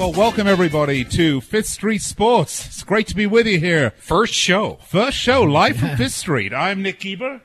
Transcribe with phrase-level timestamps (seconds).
[0.00, 2.64] Well, welcome everybody to Fifth Street Sports.
[2.68, 3.90] It's great to be with you here.
[3.98, 4.78] First show.
[4.86, 6.54] First show live from Fifth Street.
[6.54, 7.42] I'm Nick Geber.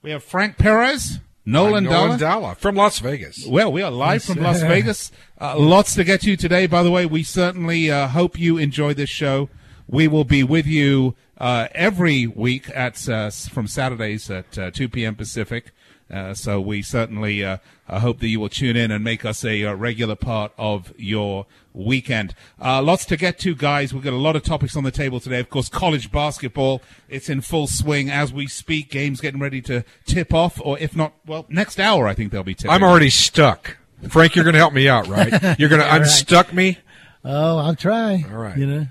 [0.00, 2.18] We have Frank Perez, Nolan I'm Nolan Dalla.
[2.18, 3.46] Dalla from Las Vegas.
[3.46, 5.12] Well, we are live from Las Vegas.
[5.38, 6.66] Uh, lots to get to today.
[6.66, 9.50] By the way, we certainly uh, hope you enjoy this show.
[9.86, 14.88] We will be with you uh, every week at uh, from Saturdays at uh, 2
[14.88, 15.14] p.m.
[15.14, 15.72] Pacific.
[16.10, 19.44] Uh, so we certainly uh, uh, hope that you will tune in and make us
[19.44, 21.46] a uh, regular part of your
[21.78, 22.34] weekend.
[22.60, 23.94] Uh, lots to get to, guys.
[23.94, 25.40] We've got a lot of topics on the table today.
[25.40, 26.82] Of course, college basketball.
[27.08, 28.90] It's in full swing as we speak.
[28.90, 32.42] Games getting ready to tip off, or if not, well, next hour I think they'll
[32.42, 32.70] be tipping.
[32.70, 33.76] I'm already stuck.
[34.08, 35.32] Frank, you're going to help me out, right?
[35.58, 36.78] You're going to unstuck me.
[37.24, 38.24] Oh, I'll try.
[38.30, 38.56] All right.
[38.56, 38.86] You know,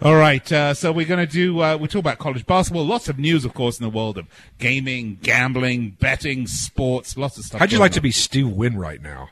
[0.00, 1.60] All right, uh, so we're going to do.
[1.62, 2.86] Uh, we talk about college basketball.
[2.86, 4.26] Lots of news, of course, in the world of
[4.58, 7.18] gaming, gambling, betting, sports.
[7.18, 7.60] Lots of stuff.
[7.60, 9.28] How'd you going like to be Steve Wynn right now?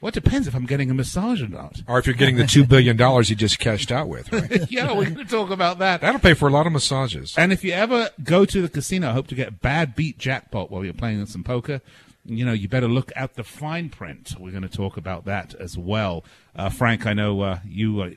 [0.00, 1.80] Well, it depends if I'm getting a massage or not.
[1.88, 4.64] Or if you're getting the two billion dollars you just cashed out with, right?
[4.70, 6.02] yeah, we're going to talk about that.
[6.02, 7.34] That'll pay for a lot of massages.
[7.38, 10.84] And if you ever go to the casino, hope to get bad beat jackpot while
[10.84, 11.80] you're playing some poker.
[12.26, 14.34] You know, you better look at the fine print.
[14.38, 16.24] We're going to talk about that as well.
[16.54, 18.10] Uh, Frank, I know uh, you, uh,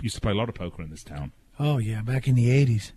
[0.00, 1.32] used to play a lot of poker in this town.
[1.58, 2.92] oh yeah, back in the '80s,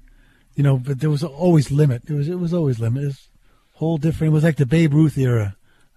[0.55, 2.03] you know, but there was always limit.
[2.07, 3.03] It was it was always limit.
[3.03, 3.27] It was
[3.73, 4.31] whole different.
[4.31, 5.55] It was like the Babe Ruth era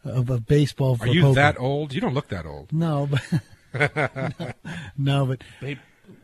[0.08, 0.96] of, of baseball.
[0.96, 1.34] For Are you poker.
[1.34, 1.92] that old?
[1.92, 2.72] You don't look that old.
[2.72, 3.22] No, but
[4.98, 5.78] no, but Babe,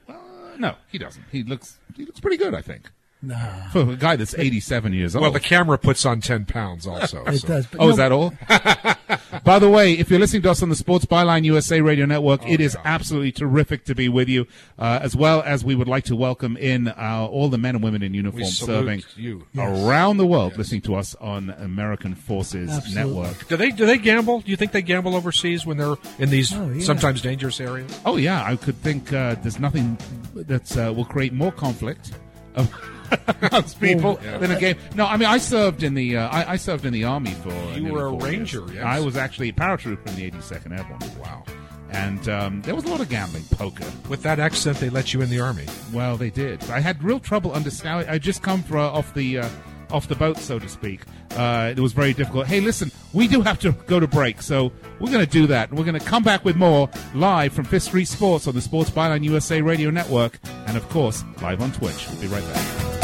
[0.09, 0.15] uh,
[0.59, 1.25] no, he doesn't.
[1.31, 2.91] He looks he looks pretty good, I think,
[3.23, 5.23] nah, for a guy that's 87 years old.
[5.23, 7.25] Well, the camera puts on ten pounds also.
[7.27, 7.49] it so.
[7.49, 7.69] does.
[7.79, 8.33] Oh, no, is that all?
[9.43, 12.43] By the way, if you're listening to us on the Sports Byline USA Radio Network,
[12.45, 14.47] Oh, it is absolutely terrific to be with you,
[14.79, 17.83] uh, as well as we would like to welcome in uh, all the men and
[17.85, 19.45] women in uniform serving you.
[19.59, 23.15] around the world, listening to us on American Forces Absolutely.
[23.23, 23.49] Network.
[23.49, 24.41] Do they do they gamble?
[24.41, 26.85] Do you think they gamble overseas when they're in these Oh, yeah.
[26.85, 27.99] sometimes dangerous areas?
[28.05, 29.99] Oh yeah, I could think uh, there's nothing
[30.35, 32.13] that uh, will create more conflict
[32.55, 32.73] of-
[33.81, 34.77] people than a game.
[34.95, 37.53] No, I mean I served in the uh, I, I served in the army for
[37.75, 38.73] You were a ranger, years.
[38.75, 38.85] yes.
[38.85, 41.21] I was actually a paratrooper in the 82nd Airborne.
[41.21, 41.45] Wow.
[41.91, 43.85] and um, there was a lot of gambling, poker.
[44.09, 45.67] With that accent, they let you in the army.
[45.93, 46.63] Well, they did.
[46.71, 48.09] I had real trouble understanding.
[48.09, 49.49] I just come for, off the uh,
[49.91, 51.03] off the boat, so to speak.
[51.37, 52.47] Uh, it was very difficult.
[52.47, 55.73] Hey, listen, we do have to go to break, so we're going to do that.
[55.73, 58.91] We're going to come back with more live from Fifth Street Sports on the Sports
[58.91, 62.09] Byline USA Radio Network, and of course, live on Twitch.
[62.09, 63.04] We'll be right back.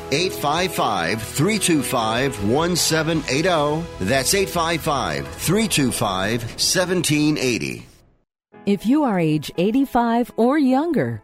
[0.11, 4.05] 855 325 1780.
[4.05, 7.85] That's 855 325 1780.
[8.65, 11.23] If you are age 85 or younger,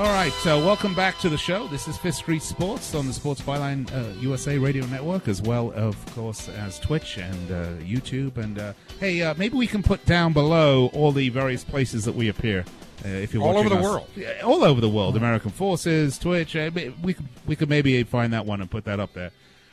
[0.00, 1.66] All right, uh, welcome back to the show.
[1.68, 5.74] This is Fifth Street Sports on the Sports Byline uh, USA Radio Network, as well,
[5.76, 8.38] of course, as Twitch and uh, YouTube.
[8.38, 12.14] And uh, hey, uh, maybe we can put down below all the various places that
[12.14, 12.64] we appear.
[13.04, 13.82] Uh, if you're All over the us.
[13.82, 14.08] world.
[14.42, 15.18] All over the world.
[15.18, 16.56] American Forces, Twitch.
[16.56, 16.70] Uh,
[17.02, 19.32] we could we could maybe find that one and put that up there.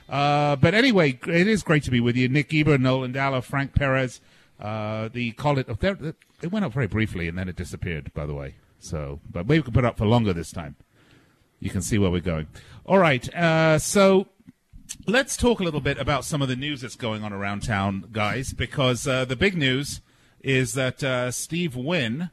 [0.09, 3.75] Uh, but anyway, it is great to be with you, Nick Geber, Nolan Dalla, Frank
[3.75, 4.19] Perez.
[4.59, 5.69] Uh, the call it
[6.41, 8.13] it went up very briefly and then it disappeared.
[8.13, 10.75] By the way, so but maybe we can put up for longer this time.
[11.59, 12.47] You can see where we're going.
[12.85, 14.27] All right, uh, so
[15.07, 18.09] let's talk a little bit about some of the news that's going on around town,
[18.11, 18.53] guys.
[18.53, 20.01] Because uh, the big news
[20.41, 22.29] is that uh, Steve Wynn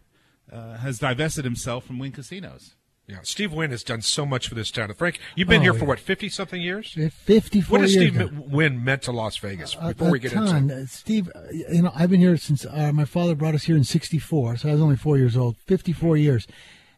[0.53, 2.75] uh, has divested himself from Wynn Casinos.
[3.07, 4.91] Yeah, Steve Wynn has done so much for this town.
[4.95, 5.85] Frank, you've been Oh, here for yeah.
[5.89, 6.97] what, 50 something years?
[7.13, 8.31] Fifty-four What has Steve now.
[8.47, 10.57] Wynn meant to Las Vegas A- before we get ton.
[10.71, 13.65] into Uh, Steve, uh, you know, I've been here since uh, my father brought us
[13.65, 15.57] here in '64, so I was only four years old.
[15.67, 16.47] Fifty-four years,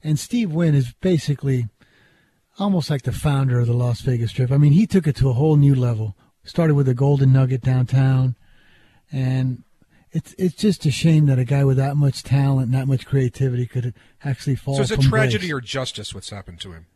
[0.05, 1.67] and Steve Wynn is basically
[2.57, 4.53] almost like the founder of the Las Vegas Strip.
[4.53, 6.17] I mean, he took it to a whole new level.
[6.45, 8.37] Started with the Golden Nugget downtown,
[9.11, 9.65] and
[10.17, 13.05] it's it's just a shame that a guy with that much talent and that much
[13.05, 13.93] creativity could
[14.25, 14.77] actually fall.
[14.77, 16.87] So is it from tragedy or justice what's happened to him?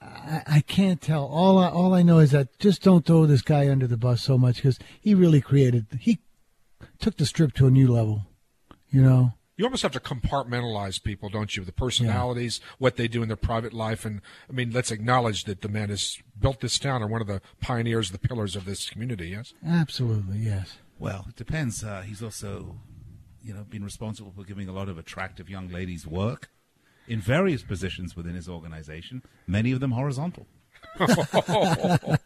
[0.00, 1.26] I, I can't tell.
[1.26, 4.22] All I, all I know is that just don't throw this guy under the bus
[4.22, 5.86] so much because he really created.
[6.00, 6.20] He
[6.98, 8.22] took the strip to a new level.
[8.88, 9.32] You know.
[9.58, 11.64] You almost have to compartmentalize people, don't you?
[11.64, 15.62] The personalities, what they do in their private life, and I mean, let's acknowledge that
[15.62, 18.88] the man has built this town or one of the pioneers, the pillars of this
[18.90, 19.28] community.
[19.28, 19.54] Yes.
[19.66, 20.76] Absolutely, yes.
[20.98, 21.84] Well, it depends.
[21.84, 22.76] Uh, he's also,
[23.42, 26.50] you know, been responsible for giving a lot of attractive young ladies work
[27.06, 29.22] in various positions within his organization.
[29.46, 30.46] Many of them horizontal.
[30.98, 32.18] By the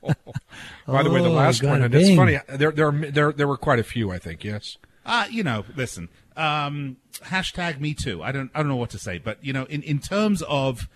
[1.10, 2.16] way, the Oh, last got one, a and it's bing.
[2.16, 2.38] funny.
[2.48, 4.10] There, there, there, there were quite a few.
[4.10, 4.44] I think.
[4.44, 4.76] Yes.
[5.04, 6.08] Uh, you know, listen.
[6.36, 8.22] Um, hashtag me too.
[8.22, 8.50] I don't.
[8.54, 10.88] I don't know what to say, but you know, in in terms of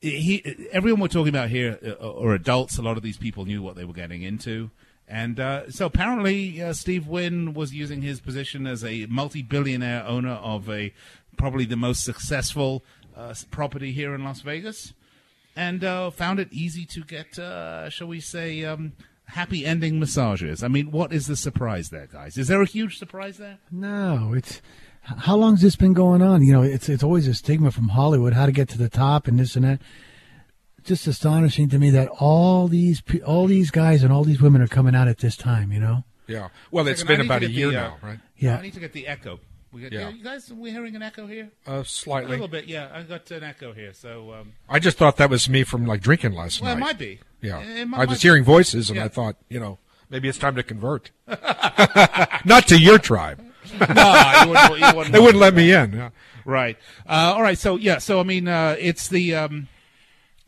[0.00, 2.78] he, everyone we're talking about here uh, are adults.
[2.78, 4.70] A lot of these people knew what they were getting into,
[5.12, 10.32] and uh, so apparently, uh, Steve Wynn was using his position as a multi-billionaire owner
[10.32, 10.94] of a
[11.36, 12.82] probably the most successful
[13.14, 14.94] uh, property here in Las Vegas,
[15.54, 18.94] and uh, found it easy to get, uh, shall we say, um,
[19.26, 20.62] happy ending massages.
[20.62, 22.38] I mean, what is the surprise there, guys?
[22.38, 23.58] Is there a huge surprise there?
[23.70, 24.62] No, it's
[25.02, 26.42] how long's this been going on?
[26.42, 29.28] You know, it's it's always a stigma from Hollywood how to get to the top
[29.28, 29.82] and this and that.
[30.84, 34.66] Just astonishing to me that all these all these guys and all these women are
[34.68, 35.72] coming out at this time.
[35.72, 36.04] You know.
[36.26, 36.48] Yeah.
[36.70, 38.18] Well, it's Second, I been about a year the, uh, now, right?
[38.36, 38.56] Yeah.
[38.56, 39.40] I need to get the echo.
[39.72, 40.00] We got, Yeah.
[40.00, 40.08] yeah.
[40.10, 41.50] You guys, we're we hearing an echo here?
[41.66, 42.30] Uh, A slightly.
[42.30, 42.90] little bit, yeah.
[42.94, 46.00] I got an echo here, so um, I just thought that was me from like
[46.00, 46.78] drinking last well, night.
[46.78, 47.20] it might be.
[47.40, 47.60] Yeah.
[47.60, 49.06] It might- I was might- hearing voices, and Yeah.
[49.06, 49.78] I thought, you know,
[50.10, 51.10] maybe it's time to convert.
[52.44, 53.40] Not to your tribe.
[53.80, 55.92] no, you wouldn't, you wouldn't They wouldn't let me in.
[55.92, 56.10] Yeah.
[56.44, 56.76] Right.
[57.06, 57.58] Uh, all right.
[57.58, 57.98] So yeah.
[57.98, 59.68] So I mean, uh, it's the um,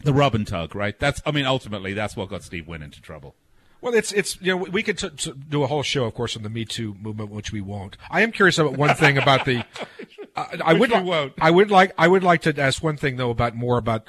[0.04, 0.98] the rub and tug, right?
[0.98, 1.20] That's.
[1.26, 3.34] I mean, ultimately, that's what got Steve Wynn into trouble.
[3.80, 6.36] Well, it's it's you know we could t- t- do a whole show, of course,
[6.36, 7.96] on the Me Too movement, which we won't.
[8.10, 9.64] I am curious about one thing about the.
[10.36, 11.32] I I would we li- won't.
[11.40, 14.08] I would like I would like to ask one thing though about more about.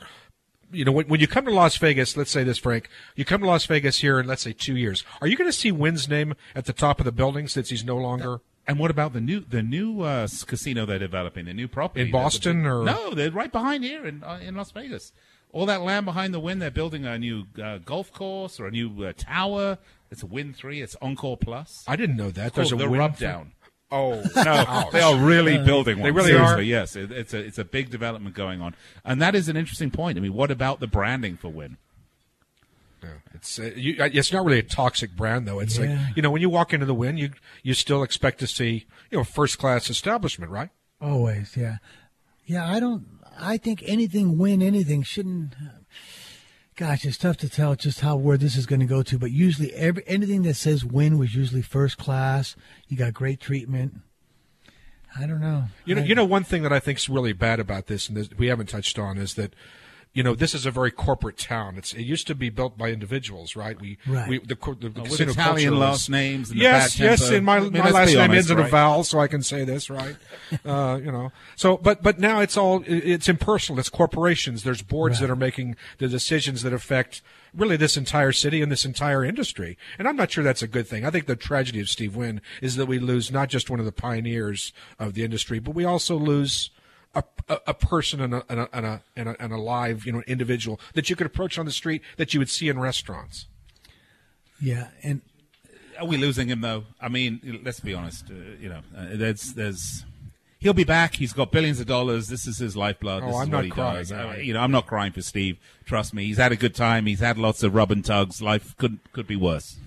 [0.72, 3.40] You know, when, when you come to Las Vegas, let's say this, Frank, you come
[3.42, 5.06] to Las Vegas here in, let's say, two years.
[5.22, 7.86] Are you going to see Wynn's name at the top of the building since he's
[7.86, 8.42] no longer?
[8.68, 11.46] And what about the new the new uh, casino they're developing?
[11.46, 13.12] The new property In Boston, big- or- no?
[13.14, 15.12] They're right behind here in uh, in Las Vegas.
[15.56, 18.72] All that land behind the Wynn, they're building a new uh, golf course or a
[18.72, 19.78] new uh, tower.
[20.12, 20.82] It's a Wynn Three.
[20.82, 21.86] It's Encore Plus.
[21.88, 22.48] I didn't know that.
[22.48, 23.54] It's There's a called the Wynn down.
[23.90, 26.04] Oh No, they are really building one.
[26.04, 26.62] They really Seriously, are?
[26.62, 29.92] Yes, it, it's a it's a big development going on, and that is an interesting
[29.92, 30.18] point.
[30.18, 31.78] I mean, what about the branding for Wynn?
[33.02, 35.60] Yeah, it's uh, you, uh, it's not really a toxic brand though.
[35.60, 35.86] It's Yeah.
[36.08, 37.30] like you know when you walk into the Wynn, you
[37.64, 40.72] you still expect to see you know first class establishment, right?
[41.00, 41.78] Always, yeah,
[42.46, 42.70] yeah.
[42.70, 43.06] I don't.
[43.40, 45.54] I think anything Wynn anything shouldn't.
[46.76, 49.18] Gosh, it's tough to tell just how where this is going to go to.
[49.18, 52.56] But usually, every anything that says Wynn was usually first class.
[52.88, 53.96] You got great treatment.
[55.18, 55.66] I don't know.
[55.86, 58.10] You know, I- you know, one thing that I think is really bad about this,
[58.10, 59.54] and this, we haven't touched on, is that
[60.16, 61.78] you know this is a very corporate town.
[61.78, 63.80] It's it used to be built by individuals, right?
[63.80, 64.28] We, Right.
[64.30, 67.58] we the, co- the with casino Italian culture last names and yes, yes, and my
[67.58, 68.72] I mean, my last name honest, ends in a right?
[68.72, 70.16] vowel, so I can say this, right?
[70.66, 73.78] uh, you know, so but but now it's all it's impersonal.
[73.80, 74.64] It's corporations.
[74.64, 77.22] There's boards that are making the decisions that affect
[77.54, 79.78] really this entire city and this entire industry.
[80.00, 81.06] And I'm not sure that's a good thing.
[81.06, 83.86] I think the tragedy of Steve Wynn is that we lose not just one of
[83.86, 86.70] the pioneers of the industry, but we also lose
[87.16, 90.06] a, a, a person and a, and, a, and, a, and, a, and a live,
[90.06, 92.78] you know, individual that you could approach on the street that you would see in
[92.80, 93.48] restaurants.
[94.62, 95.22] yeah, and
[96.00, 96.84] Are we losing him though?
[97.02, 98.26] I mean, let's be honest.
[98.30, 100.06] Uh, you know, uh, there's there's
[100.60, 101.16] he'll be back.
[101.16, 102.28] He's got billions of dollars.
[102.28, 103.24] This is his lifeblood.
[103.24, 104.12] Oh, This is I'm what not he crying, does.
[104.12, 104.30] no.
[104.30, 105.58] Uh, you know, I'm not crying for Steve.
[105.86, 106.26] Trust me.
[106.26, 107.06] He's had a good time.
[107.06, 108.42] He's had lots of rub and tugs.
[108.42, 109.78] Life could could be worse.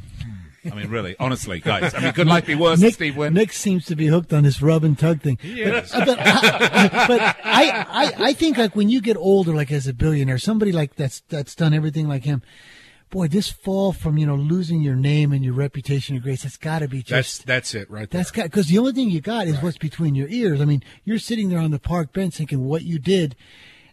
[0.70, 1.94] I mean, really, honestly, guys.
[1.94, 3.34] I mean, could life be worse, Nick, Steve Wynn?
[3.34, 5.38] Nick seems to be hooked on this rub and tug thing.
[5.42, 5.92] Yes.
[5.92, 9.72] But, uh, but, I, but I, I, I think like when you get older, like
[9.72, 12.42] as a billionaire, somebody like that's that's done everything like him.
[13.10, 16.58] Boy, this fall from you know losing your name and your reputation and grace, that's
[16.58, 18.18] got to be just that's that's it right there.
[18.18, 20.60] that's got because the only thing you got is what's between your ears.
[20.60, 23.34] I mean, you're sitting there on the park bench thinking what you did,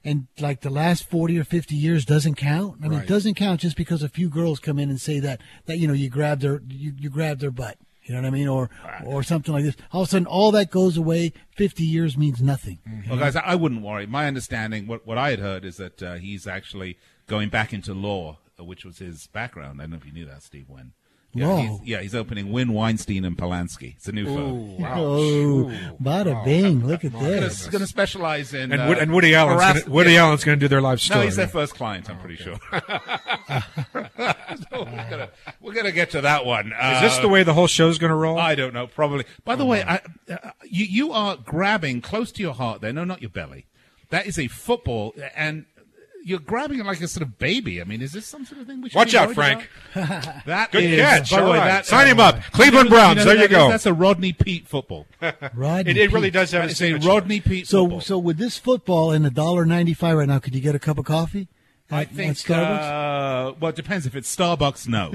[0.06, 2.78] and like the last forty or fifty years doesn't count.
[2.80, 3.04] I mean, Right.
[3.04, 5.88] it doesn't count just because a few girls come in and say that that you
[5.88, 7.78] know you grabbed their you, you grabbed their butt.
[8.04, 8.70] You know what I mean, or
[9.04, 9.76] or something like this.
[9.92, 11.34] All of a sudden, all that goes away.
[11.58, 12.78] Fifty years means nothing.
[13.10, 14.06] Well, guys, I, I wouldn't worry.
[14.06, 17.96] My understanding, what what I had heard, is that uh, he's actually going back into
[17.96, 19.82] law, uh, which was his background.
[19.82, 20.94] I don't know if you knew that, Steve Wynn.
[21.38, 21.58] Yeah, Law?
[21.62, 23.96] he's, yeah, he's opening Wynn Weinstein, and Polanski.
[23.98, 24.80] It's a new film.
[24.80, 24.94] Wow.
[24.98, 26.88] Oh, bada bing!
[26.88, 27.22] Look at It's
[27.64, 27.68] this.
[27.68, 30.24] going to specialize in And, uh, Wood, and Woody Allen's harass- gonna, Woody yeah.
[30.24, 31.20] Allen's going to do their live story.
[31.20, 32.10] No, he's their first client.
[32.10, 32.58] I'm pretty sure.
[33.92, 35.30] we're gonna
[35.62, 36.68] we're gonna get to that one.
[36.68, 38.38] Is this the way the whole show's going to roll?
[38.40, 38.88] I don't know.
[38.88, 39.26] Probably.
[39.44, 40.02] By the way, I,
[40.32, 42.94] uh, you you are grabbing close to your heart there.
[42.94, 43.66] No, not your belly.
[44.10, 45.66] That is a football, and
[46.28, 47.80] you're grabbing it like a sort of baby.
[47.80, 49.70] I mean, is this some sort of thing we should Watch be out, Frank.
[49.94, 51.30] That Good is- catch.
[51.32, 51.66] By the way, right.
[51.68, 52.42] that Sign him up.
[52.52, 53.20] Cleveland Browns.
[53.20, 53.58] who There you that is?
[53.58, 53.70] go.
[53.70, 55.06] That's a Rodney Peete football.
[55.54, 57.08] Rodney It, it really does have That a a signature.
[57.08, 58.02] Rodney Peete So football.
[58.02, 60.80] so with this football and a dollar ninety five right now, could you get a
[60.80, 61.48] cup of coffee?
[61.92, 62.32] I at- think.
[62.32, 63.52] at Starbucks.
[63.52, 64.08] Uh, well, it depends.
[64.08, 65.14] If it's Starbucks, no.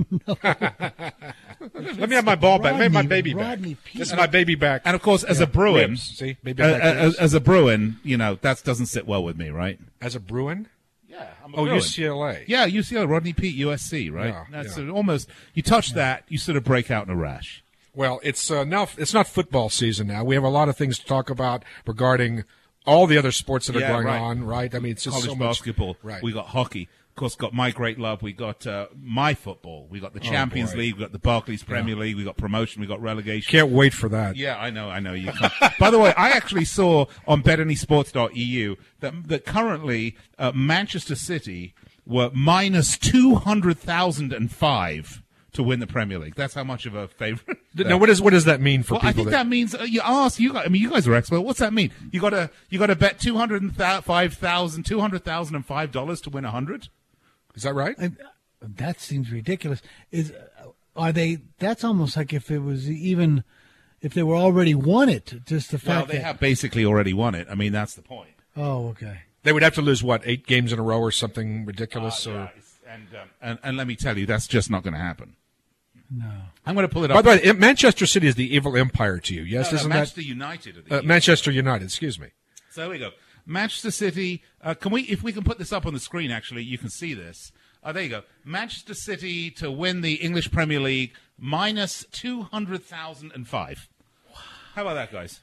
[1.75, 2.79] Let me have my ball back.
[2.79, 3.85] Let my baby Rodney back.
[3.85, 3.99] Peete.
[3.99, 4.83] This is my baby back.
[4.85, 6.03] And of course, as a Bruin, Ribs.
[6.03, 6.37] See?
[6.45, 7.17] Maybe uh, I like uh, ribs.
[7.17, 9.79] as a Bruin, you know that doesn't sit well with me, right?
[10.01, 10.69] As a Bruin?
[11.11, 12.45] Yeah, I'm Oh, UCLA.
[12.47, 14.29] Yeah, UCLA, Rodney Peete, USC, right?
[14.29, 14.91] Yeah, That's yeah.
[14.91, 15.29] almost.
[15.55, 17.65] You touch that, you sort of break out in a rash.
[17.95, 20.23] Well, it's uh, now it's not football season now.
[20.23, 22.45] We have a lot of things to talk about regarding
[22.87, 24.21] all the other sports that are Yeah, going right.
[24.21, 24.73] on, right?
[24.75, 25.97] I mean, it's just College so much- basketball.
[26.03, 26.23] Right.
[26.23, 26.89] We got hockey.
[27.11, 28.23] Of course, got my great love.
[28.23, 29.87] We got uh, my football.
[29.91, 30.79] We got the Champions Oh.
[30.79, 30.95] League.
[30.95, 32.17] We got the Barclays Premier League.
[32.17, 32.81] We got promotion.
[32.81, 33.51] We got relegation.
[33.51, 34.37] Can't wait for that.
[34.37, 35.13] Yeah, I know, I know.
[35.13, 35.31] You.
[35.79, 41.75] By the way, I actually saw on betanysports.eu that that currently uh, Manchester City
[42.07, 46.37] were minus two hundred thousand and five to win the Premier League.
[46.37, 47.59] That's how much of a favorite.
[47.73, 49.25] Now, what does what does that mean for Well, I people?
[49.27, 50.53] think that means uh, you ask you.
[50.55, 51.41] Guys, I mean, you guys are experts.
[51.41, 51.93] What's that mean?
[52.11, 55.55] You got to you got to bet two hundred and five thousand, two hundred thousand
[55.55, 56.89] and five dollars to win a hundred.
[57.55, 57.95] Is that right?
[57.99, 58.11] I,
[58.63, 59.83] that seems ridiculous.
[60.11, 60.33] Is
[60.97, 61.39] are they?
[61.59, 63.45] That's almost like if it was even
[64.01, 65.33] if they were already won it.
[65.47, 66.25] Just the fact Well, they that.
[66.25, 67.47] have basically already won it.
[67.51, 68.31] I mean, that's the point.
[68.57, 69.21] oh, okay.
[69.43, 72.27] They would have to lose what eight games in a row or something ridiculous.
[72.27, 72.49] Uh, or yeah,
[72.87, 75.37] and, um, and and let me tell you, that's just not going to happen.
[76.11, 76.31] No.
[76.67, 77.23] I'm going to pull it up.
[77.25, 79.43] by the way, Manchester City is the evil empire to you.
[79.43, 80.77] Yes, No, no, isn't Manchester United.
[80.77, 81.85] Are the that uh, Manchester United?
[81.85, 82.29] Excuse me.
[82.71, 83.11] So here we go.
[83.51, 84.43] Manchester City.
[84.63, 86.89] Uh, can we, if we can put this up on the screen, actually, you can
[86.89, 87.53] see this.
[87.83, 88.23] Uh, there you go.
[88.45, 93.89] Manchester City to win the English Premier League minus two hundred thousand and five.
[94.75, 95.41] How about that, guys?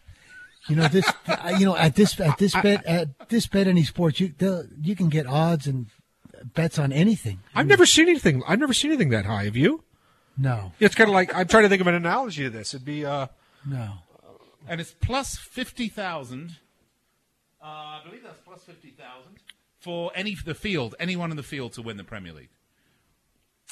[0.70, 1.12] You know this.
[1.28, 4.34] uh, you know at this at this bet at this bet any sports you
[4.82, 5.88] you can get odds and
[6.54, 7.40] bets on anything.
[7.56, 8.44] I've never seen anything.
[8.48, 9.46] I've never seen anything that high.
[9.46, 9.84] Have you?
[10.40, 12.76] No, It's kind of like I'm trying to think of an analogy to this.
[12.76, 13.28] It'd be uh,
[13.66, 13.94] no.
[14.68, 16.58] And it's plus fifty thousand.
[17.68, 19.40] Uh, I believe that's plus fifty thousand
[19.80, 22.50] for any the field, anyone in the field to win the Premier League.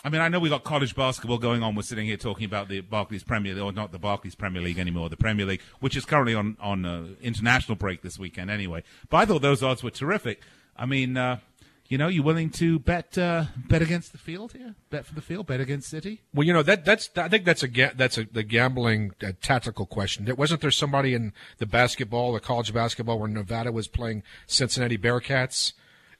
[0.04, 1.76] I mean, I know we got college basketball going on.
[1.76, 4.80] We're sitting here talking about the Barclays Premier League, or not the Barclays Premier League
[4.80, 8.84] anymore, the Premier League, which is currently on on uh, international break this weekend anyway.
[9.10, 10.42] But I thought those odds were terrific.
[10.76, 11.40] I mean, uh,
[11.88, 14.76] you know, you willing to bet uh, bet against the field here?
[14.90, 16.22] Bet for the field, bet against City.
[16.34, 19.86] Well, you know that that's I think that's a that's a the gambling uh, tactical
[19.86, 20.28] question.
[20.36, 25.74] Wasn't there somebody in the basketball, the college basketball, where Nevada was playing Cincinnati Bearcats,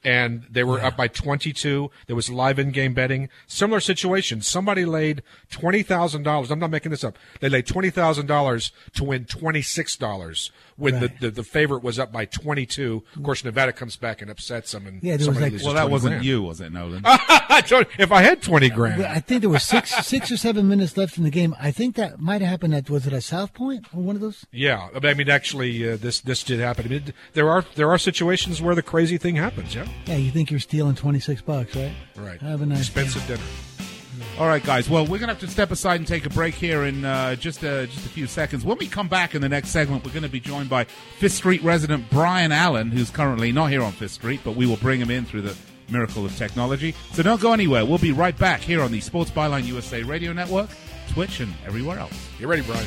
[0.06, 1.90] and they were up by 22.
[2.06, 3.28] There was live in-game betting.
[3.48, 4.40] Similar situation.
[4.40, 6.50] Somebody laid twenty thousand dollars.
[6.50, 7.18] I'm not making this up.
[7.40, 11.18] They laid twenty thousand dollars to win twenty six dollars when Right.
[11.20, 13.02] the, the the favorite was up by 22.
[13.16, 15.74] Of course, Nevada comes back and upsets them, and Yeah, there was like- loses Well,
[15.74, 16.24] that wasn't grand.
[16.26, 17.02] you, was it, Nolan?
[17.98, 21.16] If I had 20 grand, I think there was six six or seven minutes left
[21.18, 21.54] in the game.
[21.58, 24.20] I think that might have happened at was it at South Point or one of
[24.22, 24.44] those?
[24.52, 26.84] Yeah, I mean, actually, uh, this this did happen.
[26.86, 29.74] I mean, there are there are situations where the crazy thing happens.
[29.74, 31.92] Yeah, Yeah, you think you're stealing twenty six bucks, right?
[32.16, 32.40] right.
[32.40, 33.42] Have a nice expensive dinner.
[34.38, 34.88] All right, guys.
[34.88, 37.36] Well, we're going to have to step aside and take a break here in uh,
[37.36, 38.64] just uh, just a few seconds.
[38.64, 41.32] When we come back in the next segment, we're going to be joined by Fifth
[41.32, 45.00] Street resident Brian Allen, who's currently not here on Fifth Street, but we will bring
[45.00, 45.56] him in through the
[45.90, 46.94] miracle of technology.
[47.12, 47.84] So don't go anywhere.
[47.84, 50.68] We'll be right back here on the Sports Byline USA Radio Network,
[51.10, 52.28] Twitch, and everywhere else.
[52.38, 52.86] You ready, Brian?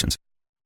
[0.01, 0.17] situations.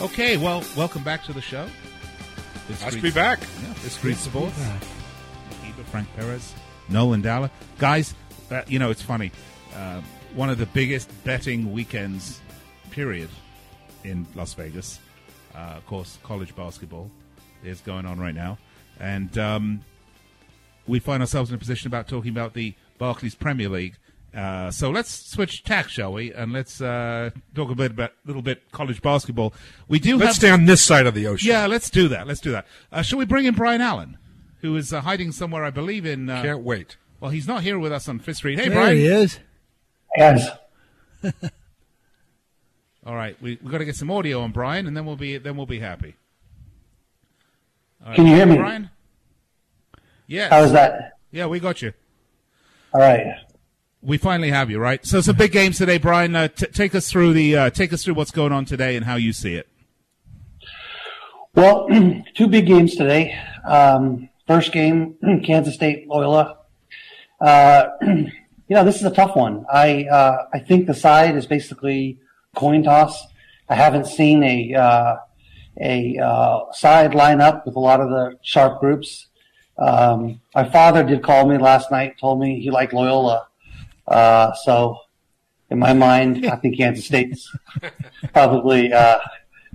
[0.00, 1.66] Okay, well, welcome back to the show.
[2.68, 3.40] Fifth Nice to be back.
[3.40, 4.56] Yeah, Fifth Street Sports.
[5.66, 6.54] Eva, Frank Perez,
[6.88, 7.50] Nolan Dalla.
[7.78, 8.14] Guys,
[8.52, 9.32] uh, you know, it's funny.
[9.74, 10.00] Uh,
[10.36, 12.40] one of the biggest betting weekends,
[12.92, 13.28] period,
[14.04, 15.00] in Las Vegas.
[15.52, 17.10] Uh, of course, college basketball
[17.64, 18.56] is going on right now.
[19.00, 19.84] And um,
[20.86, 23.96] we find ourselves in a position about talking about the Barclays Premier League.
[24.34, 26.32] Uh, so let's switch tack, shall we?
[26.32, 29.54] And let's uh, talk a bit about little bit college basketball.
[29.88, 31.48] We do Let's have stay on this side of the ocean.
[31.48, 32.26] yeah, let's do that.
[32.26, 32.66] Let's do that.
[32.92, 34.18] Uh, shall we bring in Brian Allen,
[34.60, 36.28] who is uh, hiding somewhere, I believe, in.
[36.28, 36.96] Uh, Can't wait.
[37.20, 38.58] well, he's not here with us on Fifth Street.
[38.58, 38.96] Hey, There Brian.
[38.96, 39.38] he is.
[40.16, 40.48] Yes.
[43.06, 45.38] All right, we we got to get some audio on Brian, and then we'll be
[45.38, 46.16] then we'll be happy.
[48.02, 48.56] All right, Can you hear me?
[48.56, 48.90] Brian?
[50.26, 50.50] Yes.
[50.52, 51.12] How is that?
[51.30, 51.92] Yeah, we got you.
[52.92, 53.24] All right.
[54.00, 55.04] We finally have you, right?
[55.04, 56.36] So some big games today, Brian.
[56.36, 59.04] Uh, t- take us through the uh, take us through what's going on today and
[59.04, 59.68] how you see it.
[61.54, 61.88] Well,
[62.34, 63.36] two big games today.
[63.66, 66.58] Um, first game, Kansas State Loyola.
[67.40, 68.30] Uh, you
[68.70, 69.66] know, this is a tough one.
[69.72, 72.20] I uh, I think the side is basically
[72.54, 73.26] coin toss.
[73.68, 75.16] I haven't seen a uh,
[75.80, 79.26] a uh, side line up with a lot of the sharp groups.
[79.76, 83.47] Um, my father did call me last night, told me he liked Loyola.
[84.08, 84.98] Uh, so,
[85.70, 87.54] in my mind, I think Kansas State's
[88.32, 89.18] probably uh,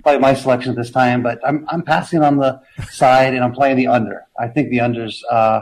[0.02, 1.22] probably my selection at this time.
[1.22, 4.26] But I'm I'm passing on the side and I'm playing the under.
[4.38, 5.60] I think the unders uh,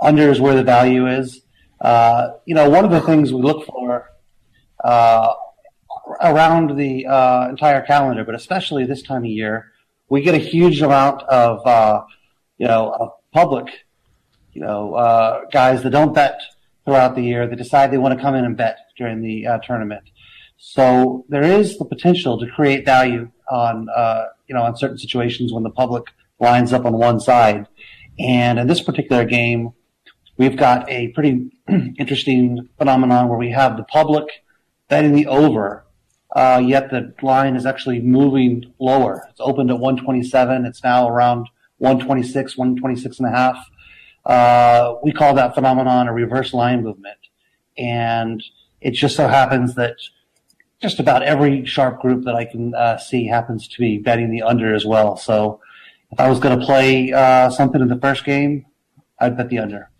[0.00, 1.42] under is where the value is.
[1.80, 4.10] Uh, you know, one of the things we look for
[4.84, 5.32] uh,
[6.20, 9.72] around the uh, entire calendar, but especially this time of year,
[10.08, 12.02] we get a huge amount of uh,
[12.58, 13.66] you know of public,
[14.52, 16.40] you know, uh, guys that don't bet
[16.84, 19.58] throughout the year that decide they want to come in and bet during the uh,
[19.58, 20.02] tournament.
[20.56, 25.52] So there is the potential to create value on uh, you know on certain situations
[25.52, 26.04] when the public
[26.38, 27.66] lines up on one side.
[28.18, 29.72] And in this particular game,
[30.36, 31.50] we've got a pretty
[31.98, 34.24] interesting phenomenon where we have the public
[34.88, 35.86] betting the over,
[36.36, 39.26] uh, yet the line is actually moving lower.
[39.30, 40.66] It's opened at 127.
[40.66, 43.56] It's now around 126, 126 and a half.
[44.24, 47.18] Uh, we call that phenomenon a reverse line movement.
[47.76, 48.42] And
[48.80, 49.96] it just so happens that
[50.80, 54.42] just about every sharp group that I can uh, see happens to be betting the
[54.42, 55.16] under as well.
[55.16, 55.60] So
[56.10, 58.66] if I was going to play uh, something in the first game,
[59.18, 59.90] I'd bet the under.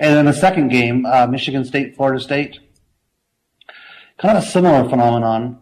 [0.00, 2.58] And in the second game, uh, Michigan State, Florida State,
[4.18, 5.58] kind of a similar phenomenon.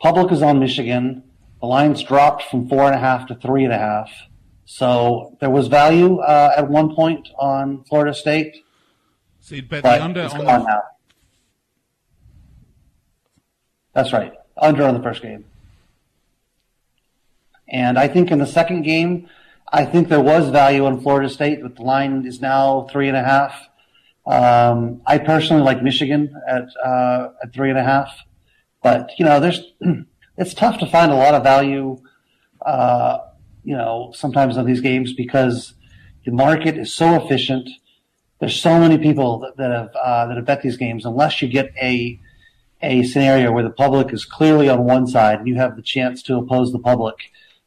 [0.00, 1.22] Public is on Michigan.
[1.60, 4.10] The line's dropped from four and a half to three and a half.
[4.66, 8.64] So there was value uh, at one point on Florida State,
[9.40, 10.82] So you'd bet the under on the, now.
[13.92, 15.44] That's right, under on the first game.
[17.68, 19.28] And I think in the second game,
[19.72, 23.16] I think there was value on Florida State, but the line is now three and
[23.16, 23.68] a half.
[24.26, 28.16] Um, I personally like Michigan at uh, at three and a half,
[28.82, 29.60] but you know, there's
[30.38, 32.00] it's tough to find a lot of value.
[32.64, 33.18] Uh,
[33.64, 35.74] you know, sometimes on these games because
[36.24, 37.68] the market is so efficient.
[38.38, 41.04] There's so many people that, that have uh, that have bet these games.
[41.04, 42.20] Unless you get a
[42.82, 46.22] a scenario where the public is clearly on one side and you have the chance
[46.22, 47.16] to oppose the public,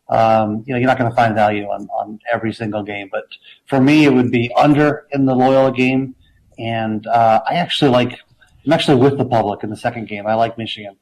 [0.10, 3.10] um, you know, you're not going to find value on, on every single game.
[3.12, 3.26] But
[3.66, 6.16] for me, it would be under in the Loyola game.
[6.60, 8.20] And uh, I actually like,
[8.66, 10.28] I'm actually with the public in the second game.
[10.28, 10.98] I like Michigan.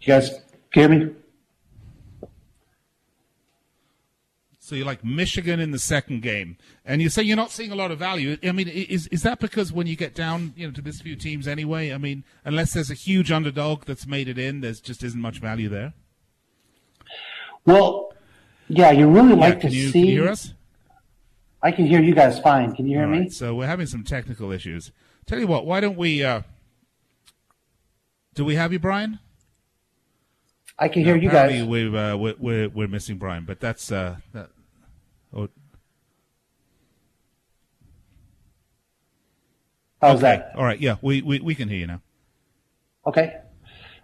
[0.00, 0.30] You guys
[0.72, 1.14] hear me?
[4.70, 7.74] so you like Michigan in the second game, and you say you're not seeing a
[7.74, 8.36] lot of value.
[8.44, 11.16] I mean, is is that because when you get down, you know, to this few
[11.16, 11.92] teams anyway?
[11.92, 15.40] I mean, unless there's a huge underdog that's made it in, there's just isn't much
[15.40, 15.92] value there.
[17.66, 18.14] Well,
[18.68, 19.92] yeah, you really like yeah, can to you, see.
[19.92, 20.54] can you hear us?
[21.62, 22.72] I can hear you guys fine.
[22.72, 23.28] Can you hear me?
[23.28, 24.92] so we're having some technical issues.
[25.26, 26.22] Tell you what, why don't we?
[26.22, 26.42] Uh,
[28.34, 29.18] do we have you, Brian?
[30.80, 31.62] I can hear No, you guys.
[31.62, 34.48] We've, uh, we're, we're we're missing Brian, but that's uh, that.
[35.32, 35.48] Oh,
[40.00, 40.38] How's okay.
[40.38, 40.52] that?
[40.56, 40.80] All right.
[40.80, 42.00] Yeah, we, we we can hear you now.
[43.06, 43.36] Okay.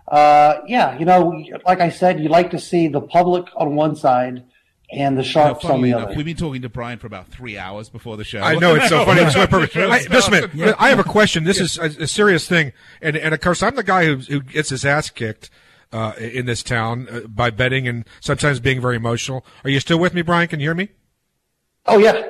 [0.06, 3.96] Uh, yeah, you know, like I said, you like to see the public on one
[3.96, 4.44] side
[4.92, 6.14] and the Now, sharps on the enough, other.
[6.14, 8.40] we've been talking to Brian for about three hours before the show.
[8.40, 9.22] I know it's so funny.
[9.22, 9.76] It's so perfect.
[9.76, 10.76] I, just a minute.
[10.78, 11.42] I have a question.
[11.42, 14.42] This is a, a serious thing, and and of course I'm the guy who, who
[14.42, 15.50] gets his ass kicked
[15.92, 19.44] uh, in this town uh, by betting and sometimes being very emotional.
[19.64, 20.48] Are you still with me, Brian?
[20.48, 20.88] Can you hear me?
[21.86, 22.26] oh yeah,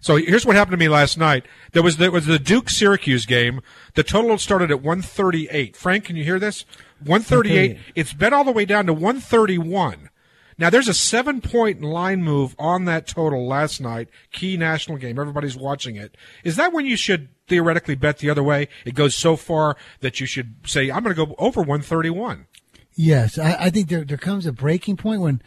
[0.00, 1.44] So here's what happened to me last night.
[1.72, 3.60] There was there was the Duke Syracuse game.
[3.94, 5.76] The total started at 138.
[5.76, 6.64] Frank, can you hear this?
[7.04, 7.78] 138.
[7.94, 10.10] It's bet all the way down to 131.
[10.56, 14.08] Now there's a seven point line move on that total last night.
[14.32, 15.18] Key national game.
[15.18, 16.16] Everybody's watching it.
[16.44, 18.68] Is that when you should theoretically bet the other way.
[18.84, 22.46] It goes so far that you should say, "I'm going to go over 131."
[22.94, 25.40] Yes, I, I think there there comes a breaking point when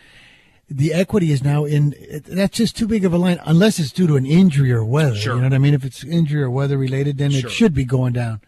[0.69, 1.93] the equity is now in.
[2.27, 5.15] That's just too big of a line, unless it's due to an injury or weather.
[5.15, 5.35] Sure.
[5.35, 5.73] You know what I mean?
[5.73, 7.49] If it's injury or weather related, then Sure.
[7.49, 8.41] it should be going down.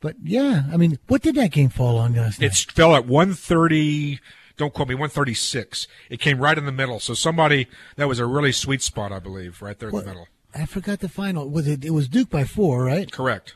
[0.00, 2.50] But yeah, I mean, what did that game fall on last night?
[2.52, 4.18] It fell at 130.
[4.56, 4.94] Don't quote me.
[4.94, 5.86] 136.
[6.08, 7.00] It came right in the middle.
[7.00, 10.10] So somebody that was a really sweet spot, I believe, right there in What- the
[10.10, 10.28] middle.
[10.54, 11.48] I forgot the final.
[11.48, 11.84] Was it?
[11.84, 13.10] It was Duke by four, right?
[13.10, 13.54] Correct.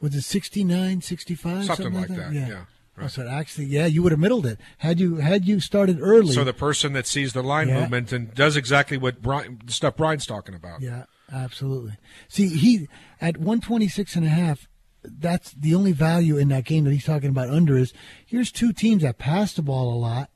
[0.00, 1.64] Was it 69, 65?
[1.66, 2.64] Something like like that, yeah,
[2.98, 6.32] Oh, So actually, yeah, you would have middled it had you had you started early.
[6.34, 7.80] So the person that sees the line Yeah.
[7.80, 10.80] movement and does exactly what Brian, stuff Brian's talking about.
[10.80, 11.92] Yeah, absolutely.
[12.28, 12.88] See, he
[13.20, 14.68] at 126 and a half,
[15.02, 17.92] that's the only value in that game that he's talking about under is
[18.24, 20.29] here's two teams that pass the ball a lot.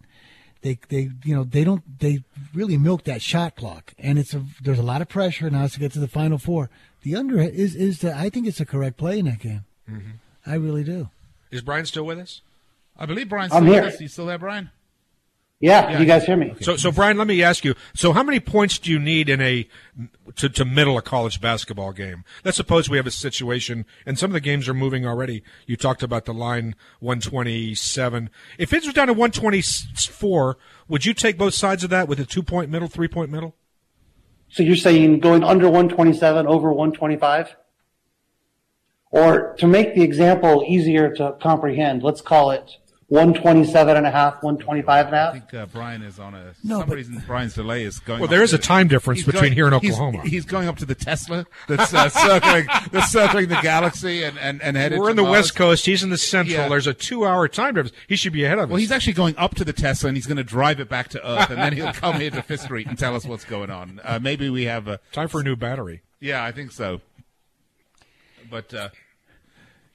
[0.64, 2.24] They they you know, they don't they
[2.55, 5.79] really milk that shot clock and it's a there's a lot of pressure now to
[5.79, 6.70] get to the final four.
[7.03, 9.66] The under is is the I think it's a correct play in that game.
[9.88, 10.11] Mm-hmm.
[10.46, 11.11] I really do.
[11.50, 12.40] Is Brian still with us?
[12.96, 13.83] I believe Brian's I'm here.
[13.83, 14.00] with us.
[14.00, 14.70] You still there, Brian?
[15.60, 16.00] Yeah, Yeah.
[16.00, 16.54] you guys hear me?
[16.60, 17.74] So, so Brian, let me ask you.
[17.94, 19.66] So, how many points do you need in a
[20.36, 22.24] to, to middle a college basketball game?
[22.44, 25.42] Let's suppose we have a situation, and some of the games are moving already.
[25.66, 28.30] You talked about the line 127.
[28.58, 32.26] If it was down to 124, would you take both sides of that with a
[32.26, 33.54] two point middle, three point middle?
[34.48, 37.56] So you're saying going under 127 over 125?
[39.10, 42.78] Or to make the example easier to comprehend, let's call it
[43.14, 45.35] 127 and a half, 125 and a I half.
[45.35, 46.53] I think uh, Brian is on a.
[46.64, 48.18] No, some but- reason Brian's delay is going.
[48.18, 50.22] Well, there is to- a time difference he's between here and Oklahoma.
[50.24, 54.61] He's, going up to the Tesla that's uh, circling, that's circling the galaxy and and,
[54.62, 54.98] and headed.
[54.98, 55.33] We're in the Mars.
[55.33, 55.87] West Coast.
[55.87, 56.59] He's in the Central.
[56.59, 56.68] Yeah.
[56.68, 57.96] There's a two-hour time difference.
[58.09, 58.70] He should be ahead of us.
[58.70, 61.09] Well, he's actually going up to the Tesla and he's going to drive it back
[61.11, 63.70] to Earth, and then he'll come here to Fifth Street and tell us what's going
[63.70, 64.00] on.
[64.03, 64.98] Uh, maybe we have a.
[65.12, 66.03] time for a new battery.
[66.20, 67.00] Yeah, I think so.
[68.50, 68.88] But uh,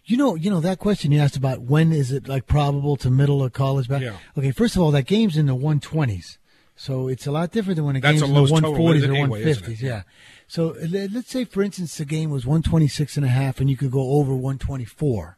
[0.10, 3.12] You know, you know that question you asked about when is it like probable to
[3.12, 4.02] middle a college back?
[4.02, 4.18] Yeah.
[4.36, 6.40] Okay, first of all, that game's in the 120s,
[6.76, 8.72] so it's a lot different than when a That's game's a in the lowest total,
[8.74, 9.82] or anyway, isn't 150s.
[9.82, 10.02] Yeah.
[10.48, 13.92] So let's say, for instance, the game was 126 and a half, and you could
[13.92, 15.38] go over 124,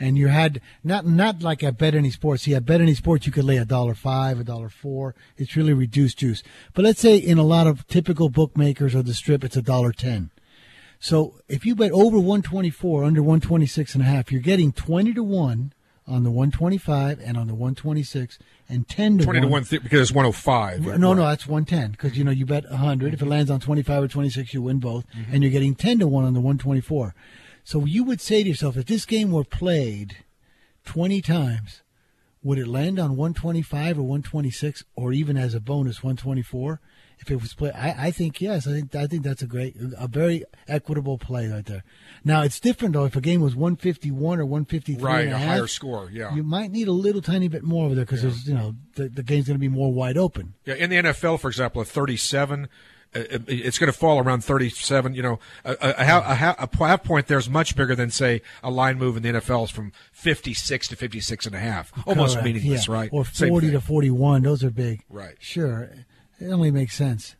[0.00, 2.44] and you had not not like at Bet Any Sports.
[2.44, 5.14] See, at Bet Any Sports, you could lay a dollar five, a dollar four.
[5.36, 6.42] It's really reduced juice.
[6.72, 9.92] But let's say in a lot of typical bookmakers or the strip, it's a dollar
[9.92, 10.30] ten.
[11.00, 15.22] So if you bet over 124, under 126 and a half, you're getting 20 to
[15.22, 15.72] 1
[16.08, 19.52] on the 125 and on the 126 and 10 to 20 to 1.
[19.52, 20.98] 1 th- because it's 105.
[20.98, 23.14] No, no, that's 110 because you know you bet 100.
[23.14, 25.34] If it lands on 25 or 26, you win both, Mm-hmm.
[25.34, 27.14] and you're getting 10 to 1 on the 124.
[27.62, 30.16] So you would say to yourself, if this game were played
[30.86, 31.82] 20 times,
[32.42, 36.80] would it land on 125 or 126 or even as a bonus 124?
[37.20, 38.66] If it was played, I, I think yes.
[38.66, 41.84] I think I think that's a great, a very equitable play right there.
[42.24, 43.04] Now it's different though.
[43.04, 46.34] If a game was 151 or 153, Right, and a a higher half, score, yeah.
[46.34, 49.08] you might need a little tiny bit more over there because there's you know the,
[49.08, 50.54] the game's going to be more wide open.
[50.64, 52.68] Yeah, in the NFL, for example, at 37,
[53.14, 55.14] uh, it's going to fall around 37.
[55.14, 58.42] You know, a, a, a, half- a, half- point there is much bigger than, say,
[58.62, 61.90] a line move in the NFL is from 56 to 56 and a half.
[62.06, 62.94] Almost Correct, meaningless, yeah.
[62.94, 63.10] right?
[63.12, 64.42] Or 40 to 41.
[64.42, 65.04] Those are big.
[65.08, 65.36] Right.
[65.40, 65.90] Sure.
[66.40, 67.36] It only makes sense.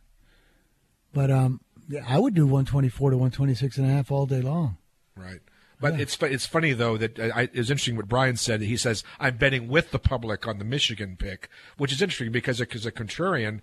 [1.13, 4.77] But um, yeah, I would do 124 to 126 and a half all day long.
[5.15, 5.39] Right.
[5.81, 8.61] But it's it's funny though that uh, I, it's interesting what Brian said.
[8.61, 12.59] He says I'm betting with the public on the Michigan pick, which is interesting because
[12.59, 13.61] as a contrarian,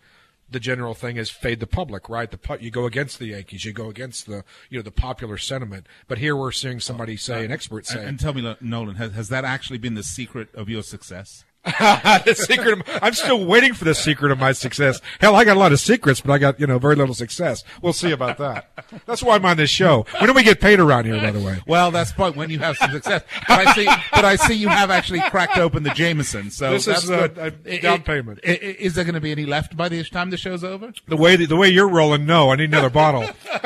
[0.48, 2.30] the general thing is fade the public, right?
[2.30, 5.36] The pu- you go against the Yankees, you go against the you know the popular
[5.36, 5.86] sentiment.
[6.08, 9.12] But here we're seeing somebody say, an expert say, and, and tell me, Nolan, has,
[9.12, 11.44] has that actually been the secret of your success?
[12.24, 12.80] the secret.
[12.80, 15.00] Of, I'm still waiting for the secret of my success.
[15.20, 17.64] Hell, I got a lot of secrets, but I got you know very little success.
[17.82, 18.70] We'll see about that.
[19.04, 20.06] That's why I'm on this show.
[20.18, 21.60] When do we get paid around here, by the way?
[21.66, 23.22] Well, that's the point when you have some success.
[23.48, 26.50] But I see, but I see you have actually cracked open the Jameson.
[26.50, 27.38] So This that's is a- good.
[27.66, 28.40] a I- down payment.
[28.46, 30.92] I- I- Is there going to be any left by the time the show's over?
[31.08, 33.28] The way the way you're rolling, no, I need another bottle.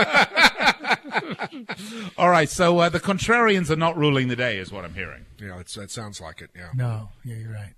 [2.17, 2.49] All right.
[2.49, 5.27] So uh, the contrarians are not ruling the day, is what I'm hearing.
[5.41, 6.51] Yeah, it's, that sounds like it.
[6.57, 6.71] Yeah.
[6.75, 7.75] No, yeah, you're right.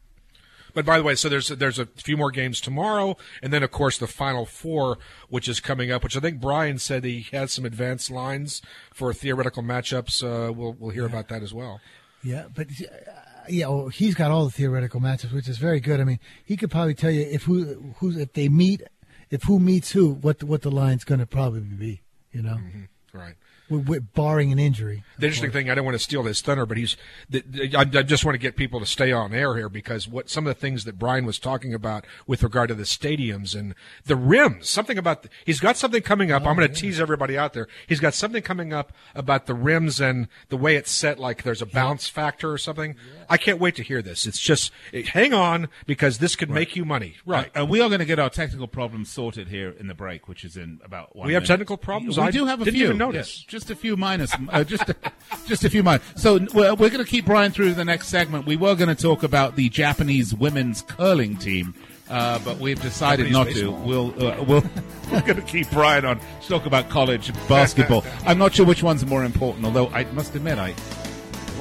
[0.74, 3.70] But by the way, so there's there's a few more games tomorrow, and then of
[3.70, 6.02] course the final four, which is coming up.
[6.02, 10.22] Which I think Brian said he has some advanced lines for theoretical matchups.
[10.22, 11.80] Uh, we'll we'll hear about that as well.
[12.22, 12.84] Yeah, but uh,
[13.48, 16.00] yeah, well, he's got all the theoretical matchups, which is very good.
[16.00, 18.82] I mean, he could probably tell you if who who's if they meet,
[19.30, 22.00] if who meets who, what what the line's going to probably be.
[22.32, 22.58] You know,
[23.12, 23.34] Right.
[23.80, 25.02] Barring an injury.
[25.18, 26.96] The interesting thing, I don't want to steal his thunder, but he's.
[27.28, 30.08] The, the, I, I, just want to get people to stay on air here because
[30.08, 33.58] what some of the things that Brian was talking about with regard to the stadiums
[33.58, 36.42] and the rims, something about the, he's got something coming up.
[36.44, 36.80] Oh, I'm going to yeah.
[36.80, 37.68] tease everybody out there.
[37.86, 41.18] He's got something coming up about the rims and the way it's set.
[41.18, 42.94] Like there's a bounce factor or something.
[42.94, 43.21] Yeah.
[43.32, 44.26] I can't wait to hear this.
[44.26, 46.54] It's just it, hang on because this could right.
[46.56, 47.16] make you money.
[47.24, 47.50] Right.
[47.54, 50.44] And, we are going to get our technical problems sorted here in the break, which
[50.44, 51.26] is in about one.
[51.26, 51.48] We minute.
[51.48, 52.18] have technical problems.
[52.18, 52.84] We I do have a didn't few.
[52.88, 53.38] Even notice.
[53.38, 54.34] Yes, just a few minus.
[54.50, 54.96] Uh, just a,
[55.46, 56.02] just a few minus.
[56.16, 58.44] So we're, we're going to keep Brian through the next segment.
[58.44, 61.74] We were going to talk about the Japanese women's curling team.
[62.10, 63.80] Uh, but we've decided Japanese not baseball.
[63.80, 63.88] to.
[63.88, 64.64] We'll uh, we'll
[65.10, 68.04] we're going to keep Brian on to talk about college basketball.
[68.26, 69.64] I'm not sure which one's more important.
[69.64, 70.74] Although I must admit, I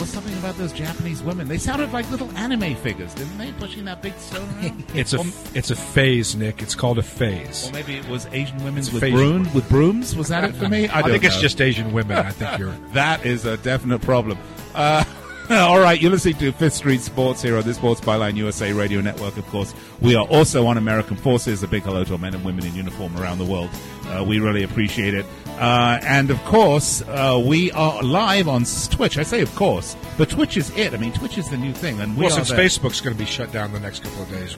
[0.01, 1.47] was something about those Japanese women.
[1.47, 3.51] They sounded like little anime figures, didn't they?
[3.53, 4.83] Pushing that big stone around.
[4.95, 6.61] It's a Or- it's a phase, Nick.
[6.63, 7.69] It's called a phase.
[7.69, 9.13] Or maybe it was Asian women with phase.
[9.13, 10.15] broom with brooms.
[10.15, 10.87] Was that it for me?
[10.87, 12.17] I, I think it's just Asian women.
[12.17, 12.71] I think you're.
[12.93, 14.39] that is a definite problem.
[14.73, 15.03] Uh,
[15.59, 19.01] all right, you're listening to Fifth Street Sports here on the Sports Byline USA Radio
[19.01, 19.35] Network.
[19.35, 21.61] Of course, we are also on American Forces.
[21.61, 23.69] A big hello to our men and women in uniform around the world.
[24.05, 25.25] Uh, we really appreciate it.
[25.59, 29.17] Uh, and of course, uh, we are live on Twitch.
[29.17, 30.93] I say, of course, but Twitch is it.
[30.93, 32.57] I mean, Twitch is the new thing, and we Well, since there.
[32.57, 34.55] Facebook's going to be shut down the next couple of days.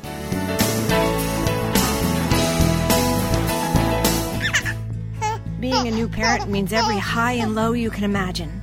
[5.59, 8.62] Being a new parent means every high and low you can imagine.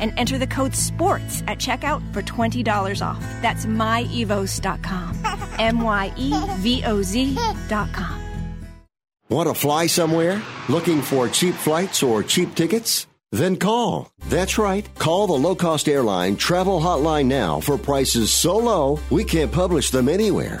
[0.00, 3.20] and enter the code SPORTS at checkout for $20 off.
[3.42, 5.18] That's myevoz.com.
[5.58, 8.22] M Y E V O Z.com.
[9.28, 10.42] Want to fly somewhere?
[10.68, 13.06] Looking for cheap flights or cheap tickets?
[13.30, 14.10] Then call.
[14.28, 14.86] That's right.
[14.98, 19.90] Call the low cost airline travel hotline now for prices so low we can't publish
[19.90, 20.60] them anywhere.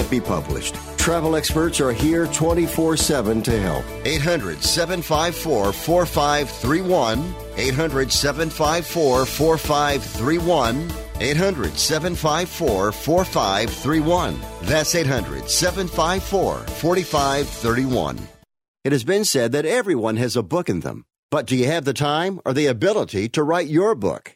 [0.09, 0.75] be published.
[0.97, 3.85] Travel experts are here 24 7 to help.
[4.05, 7.35] 800 754 4531.
[7.57, 10.91] 800 754 4531.
[11.19, 14.39] 800 754 4531.
[14.63, 18.27] That's 800 754 4531.
[18.83, 21.05] It has been said that everyone has a book in them.
[21.29, 24.35] But do you have the time or the ability to write your book?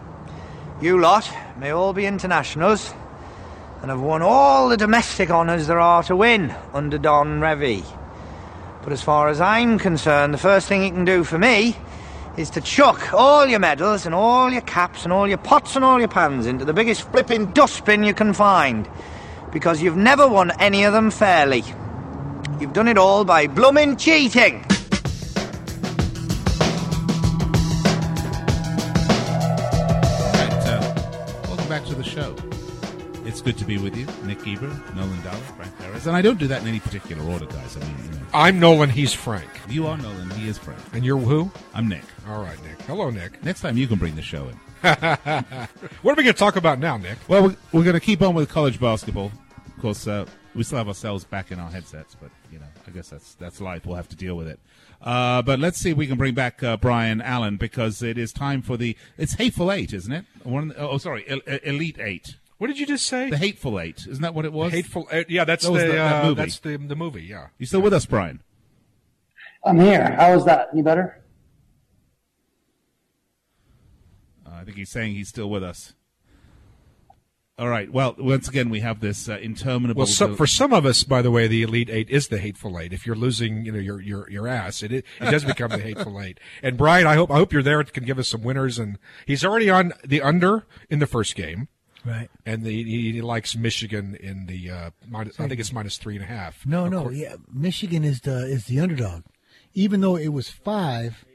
[0.81, 2.91] You lot may all be internationals
[3.83, 7.85] and have won all the domestic honours there are to win under Don Revie.
[8.81, 11.77] But as far as I'm concerned, the first thing you can do for me
[12.35, 15.85] is to chuck all your medals and all your caps and all your pots and
[15.85, 18.89] all your pans into the biggest flipping dustbin you can find.
[19.51, 21.63] Because you've never won any of them fairly.
[22.59, 24.65] You've done it all by bloomin' cheating.
[32.01, 32.35] The show.
[33.27, 36.39] It's good to be with you, Nick Geber, Nolan Dalla, Frank Harris, and I don't
[36.39, 37.77] do that in any particular order, guys.
[37.77, 38.89] I mean, you know, I'm Nolan.
[38.89, 39.47] He's Frank.
[39.69, 40.79] you are Nolan, he is Frank.
[40.93, 41.51] And you're who?
[41.75, 42.01] I'm Nick.
[42.27, 42.81] All right, Nick.
[42.87, 43.43] Hello, Nick.
[43.43, 44.59] Next time you can bring the show in.
[46.01, 47.19] What are we going to talk about now, Nick?
[47.27, 49.31] Well, we're, we're going to keep on with college basketball.
[49.67, 50.25] Of course, uh,
[50.55, 53.61] we still have ourselves back in our headsets, but you know, I guess that's that's
[53.61, 53.85] life.
[53.85, 54.59] We'll have to deal with it.
[55.03, 58.31] Uh, but let's see if we can bring back uh, Brian Allen because it is
[58.31, 60.25] time for the it's Hateful Eight, isn't it?
[60.43, 62.35] One, oh, sorry, El- El- Elite Eight.
[62.59, 63.29] What did you just say?
[63.31, 64.71] The Hateful Eight, isn't that what it was?
[64.71, 65.07] Hateful.
[65.11, 66.41] Uh, yeah, that's That was the, the- that uh, movie.
[66.41, 67.23] that's the the movie.
[67.23, 67.47] Yeah.
[67.57, 68.41] You still with us, Brian?
[69.65, 70.11] I'm here.
[70.15, 70.69] How is that?
[70.71, 71.19] Any better?
[74.45, 75.93] Uh, I think he's saying he's still with us.
[77.59, 77.91] All right.
[77.91, 79.99] Well, once again, we have this uh, interminable.
[79.99, 82.79] Well, so, for some of us, by the way, the elite eight is the hateful
[82.79, 82.91] eight.
[82.91, 86.19] If you're losing, you know, your your your ass, it it does become the hateful
[86.21, 86.39] eight.
[86.63, 87.83] And Brian, I hope I hope you're there.
[87.83, 88.79] Can give us some winners.
[88.79, 88.97] And
[89.27, 91.67] he's already on the under in the first game,
[92.03, 92.29] Right.
[92.47, 96.15] and the, he, he likes Michigan in the uh, minus, I think it's minus three
[96.15, 96.65] and a half.
[96.65, 97.35] No, no, course- yeah.
[97.53, 99.23] Michigan is the is the underdog,
[99.75, 101.25] even though it was five.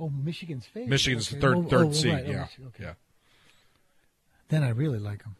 [0.00, 0.88] Oh, Michigan's favorite.
[0.90, 1.40] Michigan's Okay.
[1.40, 2.12] third Oh, third oh, seed.
[2.14, 2.24] right.
[2.26, 2.82] Oh, yeah, Michi- okay.
[2.84, 2.92] yeah.
[4.48, 5.36] Then I really like them.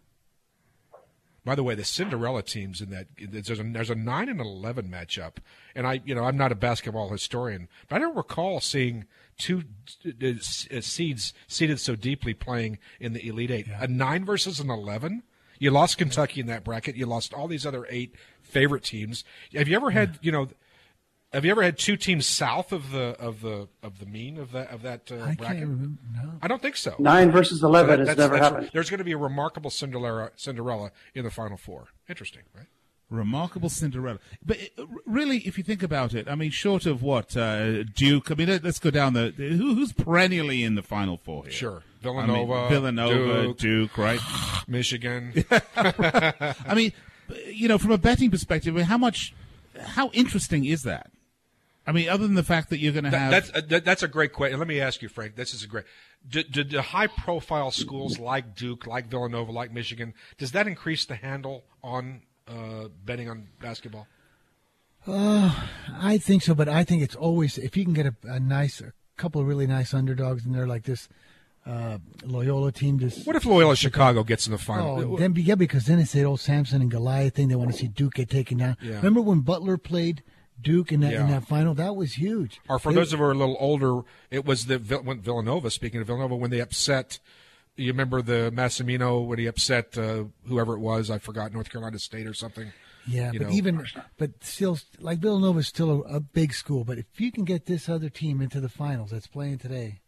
[1.45, 4.89] By the way, the Cinderella teams in that there's a there's a nine and eleven
[4.89, 5.35] matchup,
[5.75, 9.05] and I you know I'm not a basketball historian, but I don't recall seeing
[9.37, 9.65] two
[10.07, 13.67] uh, uh, seeds seeded so deeply playing in the Elite Eight.
[13.79, 15.23] A nine versus an eleven.
[15.59, 16.97] You lost Kentucky in that bracket.
[16.97, 19.23] You lost all these other eight favorite teams.
[19.55, 20.49] Have you ever had you know?
[21.35, 24.53] Have you ever had two teams south of the of the of the mean of
[24.53, 25.61] that of that uh, I can't bracket?
[25.62, 26.01] remember.
[26.14, 26.32] No.
[26.41, 26.95] I don't think so.
[26.99, 28.70] Nine versus eleven That- has that's- never that's- happened.
[28.72, 31.89] There's going to be a remarkable Cinderella Cinderella in the Final Four.
[32.09, 32.66] Interesting, right?
[33.11, 34.18] Remarkable Cinderella.
[34.45, 38.30] But uh, really, if you think about it, I mean, short of what uh, Duke.
[38.30, 41.53] I mean, let, us go down the who, who's perennially in the Final Four here.
[41.53, 41.82] Sure.
[42.05, 43.59] I mean, Villanova, Villanova, Duke.
[43.59, 44.20] Duke, right?
[44.68, 45.45] Michigan.
[45.76, 46.93] I mean,
[47.47, 49.35] you know, from a betting perspective, I mean, how much,
[49.80, 51.11] how interesting is that?
[51.87, 53.85] I mean, other than the fact that you're going to That- have that's uh, that,
[53.85, 54.59] that's a great question.
[54.59, 55.37] Let me ask you, Frank.
[55.37, 55.85] This is a great.
[56.26, 61.16] Do, do, do high-profile schools like Duke, like Villanova, like Michigan, does that increase the
[61.16, 64.07] handle on uh, betting on basketball?
[65.07, 68.80] I think so, but I think it's always if you can get a, a nice,
[68.80, 71.09] a couple of really nice underdogs in there like this
[71.66, 72.99] uh, Loyola team.
[72.99, 75.14] Just What if Loyola Chicago gets in the final?
[75.14, 77.49] Oh, then yeah, because then it's the old Samson and Goliath thing.
[77.49, 78.76] They want to see Duke get taken down.
[78.80, 78.97] Yeah.
[78.97, 80.22] Remember when Butler played
[80.65, 81.75] Duke in that in that final?
[81.75, 82.61] That was huge.
[82.69, 84.01] Or for They- those of who are a little older,
[84.31, 85.71] it was the when Villanova.
[85.71, 87.21] Speaking of Villanova, when they upset,
[87.77, 91.11] you remember the Massimino when he upset uh, whoever it was.
[91.11, 92.73] I forgot North Carolina State or something.
[93.07, 93.55] Yeah, you but know.
[93.55, 93.87] even
[94.17, 96.85] but still, like Villanova is still a, a big school.
[96.85, 100.01] But if you can get this other team into the finals that's playing today,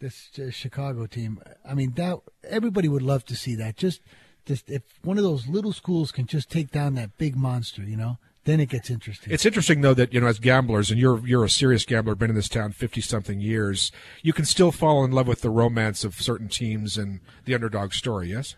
[0.00, 3.76] this uh, Chicago team, I mean that everybody would love to see that.
[3.76, 4.00] Just,
[4.46, 7.96] just if one of those little schools can just take down that big monster, you
[7.96, 9.32] know, then it gets interesting.
[9.32, 12.30] It's interesting though that you know as gamblers, and you're you're a serious gambler, been
[12.30, 13.92] in this town fifty something years,
[14.22, 17.92] you can still fall in love with the romance of certain teams and the underdog
[17.92, 18.30] story.
[18.30, 18.56] Yes.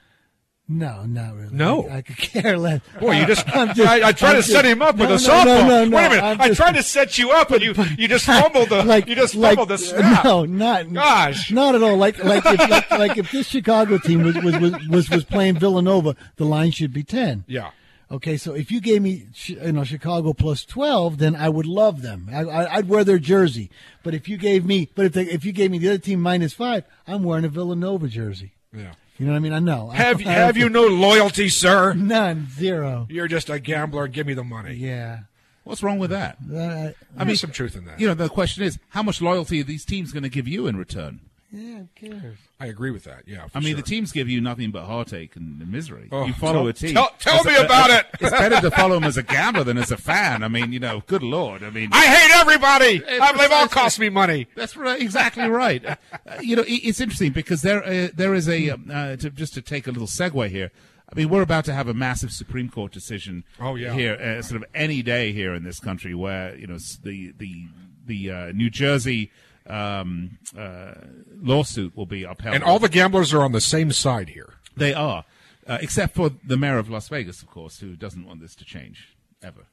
[0.71, 1.49] No, not really.
[1.57, 1.89] No.
[1.89, 2.83] I, I could care less.
[3.01, 5.15] Boy, you just, just- I, I tried I'm to just- set him up with no,
[5.15, 5.45] a no, softball.
[5.47, 7.63] No, no, no, Wait a minute, I'm I just- tried to set you up, and
[7.63, 10.25] you you just fumbled the like you just like- fumbled the snap.
[10.27, 11.51] No, not Gosh.
[11.51, 11.97] not at all.
[11.97, 15.59] Like like if, like, like if this Chicago team was was, was was was playing
[15.59, 17.45] Villanova, the line should be ten.
[17.49, 17.71] Yeah.
[18.11, 22.01] Okay, so if you gave me, you know, Chicago plus twelve, then I would love
[22.01, 22.29] them.
[22.33, 23.71] I, I, I'd wear their jersey.
[24.03, 26.23] But if you gave me, but if they, if you gave me the other team
[26.23, 28.53] minus five, I'm wearing a Villanova jersey.
[28.73, 28.93] Yeah.
[29.19, 29.53] You know what I mean?
[29.53, 29.91] I know.
[29.91, 31.93] Have I, have you no loyalty, sir?
[31.93, 33.07] None, zero.
[33.11, 34.09] You're just a gambler.
[34.09, 34.75] Give me the money.
[34.75, 35.21] Yeah.
[35.65, 36.39] what's wrong with that?
[36.51, 38.01] Uh, I mean, some truth in that.
[38.01, 40.67] You know, the question is, how much loyalty are these teams going to give you
[40.67, 41.21] in return?
[41.51, 42.39] yeah, who cares?
[42.61, 43.23] I agree with that.
[43.27, 43.47] Yeah.
[43.55, 43.77] I mean, sure.
[43.77, 46.09] the teams give you nothing but heartache and misery.
[46.11, 46.95] Oh, you follow tell- a team.
[46.95, 48.07] tell- tell me about it.
[48.21, 50.43] It's better to follow them as a gambler than as a fan.
[50.43, 51.63] I mean, you know, good lord.
[51.63, 53.03] I mean, I hate everybody.
[53.07, 54.49] I, they've all cost me money.
[54.57, 55.85] That's right, exactly right.
[55.85, 55.95] Uh,
[56.41, 59.55] you know, it, it's interesting because there uh, there is a um, uh, to, just
[59.55, 60.73] to take a little segue here.
[61.11, 63.45] I mean, we're about to have a massive Supreme Court decision.
[63.61, 63.95] Oh, yeah.
[63.95, 67.67] here uh, sort of any day here in this country where you know the the
[68.05, 69.31] the uh, New Jersey
[69.69, 70.95] um, uh,
[71.41, 74.55] lawsuit will be upheld, And all the gamblers are on the same side here.
[74.77, 75.25] they are,
[75.67, 78.65] uh, except for the mayor of Las Vegas, of course, who doesn't want this to
[78.65, 79.67] change ever.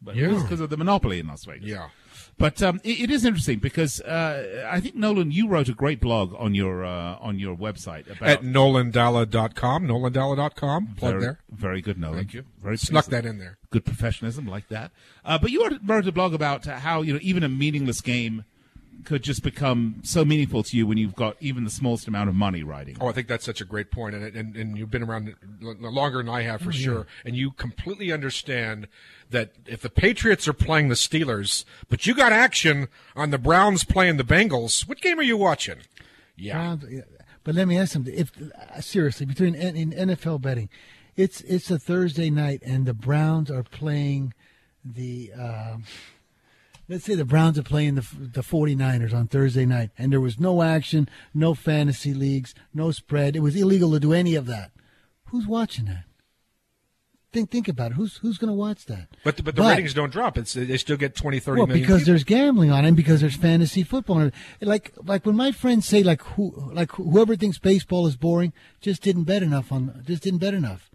[0.00, 0.40] But Yeah.
[0.42, 1.68] because of the monopoly in Las Vegas.
[1.68, 1.88] Yeah.
[2.38, 6.00] But um, it, it is interesting because uh, I think Nolan, you wrote a great
[6.00, 9.86] blog on your uh, on your website about At nolandalla.com.
[9.86, 10.86] Nolandalla.com.
[10.96, 11.38] Plug very, there.
[11.50, 12.18] Very good, Nolan.
[12.18, 12.44] Thank you.
[12.62, 13.56] Very Snuck that in there.
[13.70, 14.92] Good professionalism like that.
[15.24, 18.44] Uh, but you wrote, wrote a blog about how you know even a meaningless game
[19.04, 22.34] could just become so meaningful to you when you've got even the smallest amount of
[22.34, 22.96] money riding.
[23.00, 26.18] Oh, I think that's such a great point, and and, and you've been around longer
[26.18, 28.88] than I have for sure, and you completely understand
[29.30, 33.84] that if the Patriots are playing the Steelers, but you got action on the Browns
[33.84, 35.78] playing the Bengals, what game are you watching?
[36.36, 36.84] Yeah, Browns.
[37.44, 38.14] But let me ask something.
[38.14, 40.68] If uh, seriously, between in NFL betting,
[41.16, 44.34] it's it's a Thursday night and the Browns are playing
[44.84, 45.32] the.
[45.32, 45.84] Um,
[46.88, 50.38] let's say the Browns are playing the the 49ers on Thursday night, and there was
[50.38, 53.36] no action, no fantasy leagues, no spread.
[53.36, 54.70] It was illegal to do any of that.
[55.26, 56.04] Who's watching that?
[57.32, 57.94] Think think about it.
[57.94, 59.08] Who's who's going to watch that?
[59.22, 60.38] but the, but the ratings don't drop.
[60.38, 62.12] It's they still get 20, 30 well, million because people.
[62.12, 64.18] there's gambling on it, and because there's fantasy football.
[64.18, 64.34] on it.
[64.66, 69.02] Like like when my friends say like who like whoever thinks baseball is boring just
[69.02, 70.90] didn't bet enough on just didn't bet enough.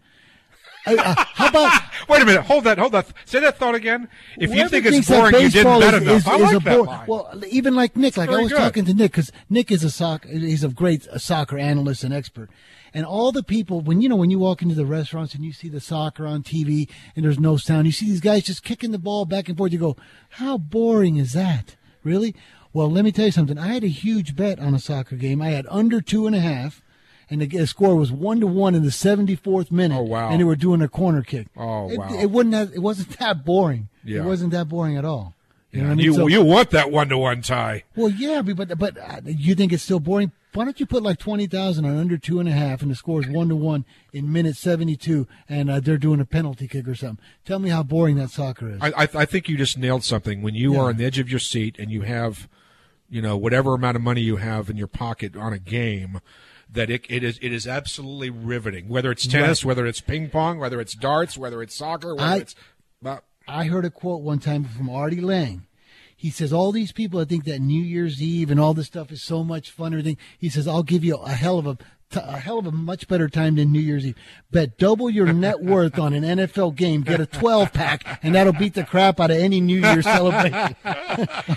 [0.86, 3.06] I- uh, how about Wait a minute, hold that, hold that.
[3.24, 4.08] Say that thought again.
[4.36, 6.16] If you think it's boring, you didn't bet enough.
[6.16, 7.06] is- I like a that bore- line.
[7.06, 8.58] Well, even like Nick, like I was good.
[8.58, 12.12] talking to Nick because Nick is a soccer, he's a great uh, soccer analyst and
[12.12, 12.50] expert.
[12.94, 15.52] And all the people, when you know, when you walk into the restaurants and you
[15.52, 18.90] see the soccer on TV and there's no sound, you see these guys just kicking
[18.90, 19.72] the ball back and forth.
[19.72, 19.96] You go,
[20.30, 21.76] how boring is that?
[22.04, 22.34] Really?
[22.74, 23.56] Well, let me tell you something.
[23.58, 25.40] I had a huge bet on a soccer game.
[25.40, 26.82] I had under two and a half,
[27.32, 29.96] and the, the score was one to one in the 74th minute.
[29.98, 30.30] Oh, wow.
[30.30, 31.48] And they were doing a corner kick.
[31.56, 32.08] Oh, It- wow.
[32.20, 32.72] It, wasn't that.
[32.74, 33.88] It wasn't that boring.
[34.04, 34.20] Yeah.
[34.20, 35.34] It wasn't that boring at all.
[35.70, 36.04] You know Yeah, what I mean?
[36.04, 37.84] you So- you want that one to one tie?
[37.96, 40.30] well, yeah, but but uh, you think it's still boring?
[40.54, 42.94] Why don't you put like twenty thousand on under two and a half, and the
[42.94, 46.68] score is one to one in minute seventy two, and uh, they're doing a penalty
[46.68, 47.24] kick or something?
[47.46, 48.78] Tell me how boring that soccer is.
[48.82, 50.42] I, I, I think you just nailed something.
[50.42, 50.80] When you Yeah.
[50.80, 52.48] are on the edge of your seat and you have,
[53.08, 56.20] you know, whatever amount of money you have in your pocket on a game,
[56.72, 58.88] that it, it is it is absolutely riveting.
[58.88, 62.36] Whether it's tennis, whether it's ping pong, whether it's darts, whether it's soccer, whether I-
[62.38, 62.54] it's
[63.02, 65.66] well, I heard a quote one time from Artie Lange.
[66.16, 69.10] He says, All these people I think that New Year's Eve and all this stuff
[69.10, 70.16] is so much fun, everything.
[70.38, 71.76] He says, I'll give you a hell of a,
[72.12, 74.14] t- a hell of a much better time than New Year's Eve.
[74.50, 78.52] Bet double your net worth on an NFL game, get a 12 pack, and that'll
[78.52, 80.76] beat the crap out of any New Year's celebration.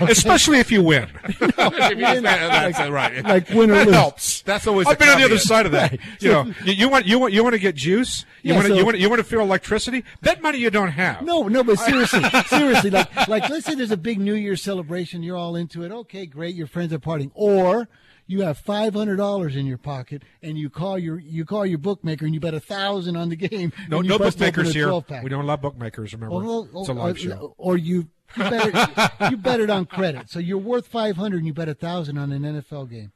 [0.01, 1.07] especially if you win.
[1.39, 3.23] That's it, right.
[3.23, 3.95] like win or that lose.
[3.95, 4.41] helps.
[4.43, 5.97] That's always I've been on the other side of that.
[6.19, 8.25] You know, you, you want you want you want to get juice.
[8.41, 10.03] You Yeah, want to so- you want you want to feel electricity.
[10.21, 11.21] Bet money you don't have.
[11.23, 15.23] No, no, but seriously, seriously, like, like, let's say there's a big New Year's celebration,
[15.23, 15.91] you're all into it.
[15.91, 17.87] Okay, great, your friends are partying, or
[18.27, 21.77] you have five hundred dollars in your pocket, and you call your you call your
[21.77, 23.71] bookmaker, and you bet a thousand on the game.
[23.89, 24.87] no, no bookmakers here.
[24.87, 25.23] 12-pack.
[25.23, 26.13] We don't allow bookmakers.
[26.13, 27.53] Remember, Or, or, it's a or, live show.
[27.57, 31.37] or you you bet it, you bet it on credit, so you're worth five hundred,
[31.37, 33.11] and you bet a thousand on an NFL game,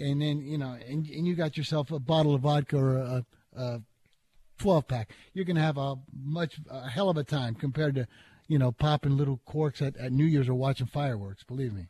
[0.00, 3.24] and then you know, and, and you got yourself a bottle of vodka or a,
[3.56, 3.80] a
[4.58, 8.06] 12 pack, you're going to have a much a hell of a time compared to,
[8.46, 11.42] you know, popping little corks at, at New Year's or watching fireworks.
[11.42, 11.88] Believe me.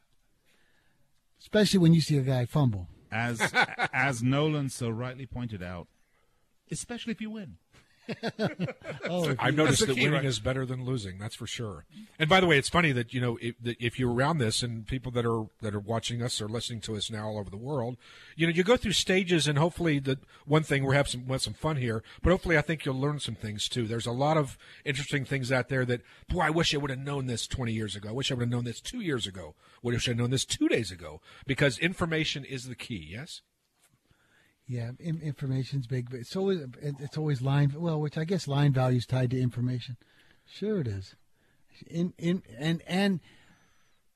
[1.45, 2.89] Especially when you see a guy fumble.
[3.13, 3.39] As
[3.93, 5.89] as Nolan so rightly pointed out,
[6.73, 7.59] especially if you win.
[9.07, 10.25] Oh, I've noticed that key, winning right?
[10.25, 11.19] is better than losing.
[11.19, 11.85] That's for sure.
[12.19, 14.63] And by the way, it's funny that you know if, that if you're around this
[14.63, 17.51] and people that are that are watching us or listening to us now all over
[17.51, 17.97] the world,
[18.35, 21.35] you know, you go through stages and hopefully the one thing we're having some we'll
[21.35, 23.87] have some fun here, but hopefully I think you'll learn some things too.
[23.87, 26.99] There's a lot of interesting things out there that boy, I wish I would have
[26.99, 28.09] known this 20 years ago.
[28.09, 29.55] I wish I would have known this two years ago.
[29.85, 33.09] I Wish I had known this two days ago because information is the key.
[33.11, 33.43] Yes.
[34.67, 37.75] Yeah, in, information's big, but it's always it's always line.
[37.77, 39.97] Well, which I guess line value is tied to information.
[40.47, 41.15] Sure, it is.
[41.87, 43.21] In in and and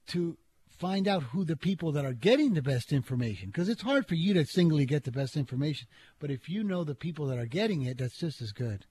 [0.09, 0.39] to
[0.69, 4.15] find out who the people that are getting the best information, because it's hard for
[4.15, 5.87] you to singly get the best information.
[6.19, 8.87] But if you know the people that are getting it, that's just as good.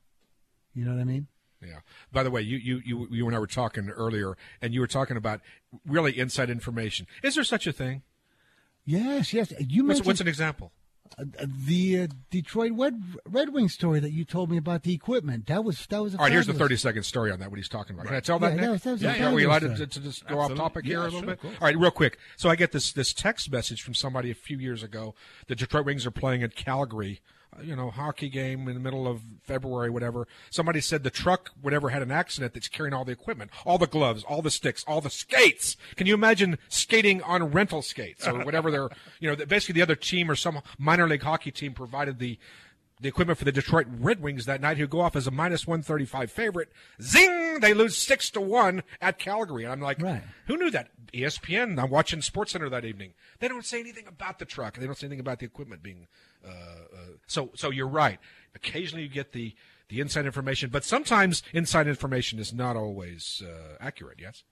[0.75, 1.27] You know what I mean?
[1.61, 1.79] Yeah.
[2.11, 4.87] By the way, you, you, you, you and I were talking earlier, and you were
[4.87, 5.41] talking about
[5.87, 7.07] really inside information.
[7.23, 8.03] Is there such a thing?
[8.85, 9.51] Yes, yes.
[9.59, 10.71] You What's, what's an example?
[11.17, 11.25] Uh,
[11.65, 15.47] the uh, Detroit Red, Red Wing story that you told me about the equipment.
[15.47, 16.13] That was that was.
[16.13, 18.07] A All right, here's the 30 second story on that, what he's talking about.
[18.07, 18.61] Can I tell that, Yeah, Nick?
[18.61, 20.53] that was- that was a yeah, are we allowed to, to, to just go Absolutely.
[20.53, 21.39] off topic here a little sure, bit?
[21.45, 22.17] All right, real quick.
[22.35, 25.15] So I get this, this text message from somebody a few years ago.
[25.47, 27.21] The Detroit Wings are playing at Calgary,
[27.61, 30.27] you know, hockey game in the middle of February, whatever.
[30.49, 33.87] Somebody said the truck, whatever, had an accident that's carrying all the equipment, all the
[33.87, 35.77] gloves, all the sticks, all the skates.
[35.95, 38.89] Can you imagine skating on rental skates or whatever they're,
[39.19, 42.37] you know, basically the other team or some minor league hockey team provided the
[42.99, 45.67] the equipment for the Detroit Red Wings that night, who go off as a minus
[45.67, 46.71] 135 favorite.
[47.01, 47.59] Zing!
[47.59, 49.63] They lose 6 to 1 at Calgary.
[49.63, 50.23] And I'm like, Right.
[50.47, 50.89] who knew that?
[51.13, 51.81] ESPN.
[51.81, 53.13] I'm watching SportsCenter that evening.
[53.39, 54.77] They don't say anything about the truck.
[54.77, 56.07] They don't say anything about the equipment being.
[56.45, 58.19] Uh, uh, so, so you're right.
[58.55, 59.55] Occasionally you get the,
[59.89, 64.43] the inside information, but sometimes inside information is not always uh, accurate, yes?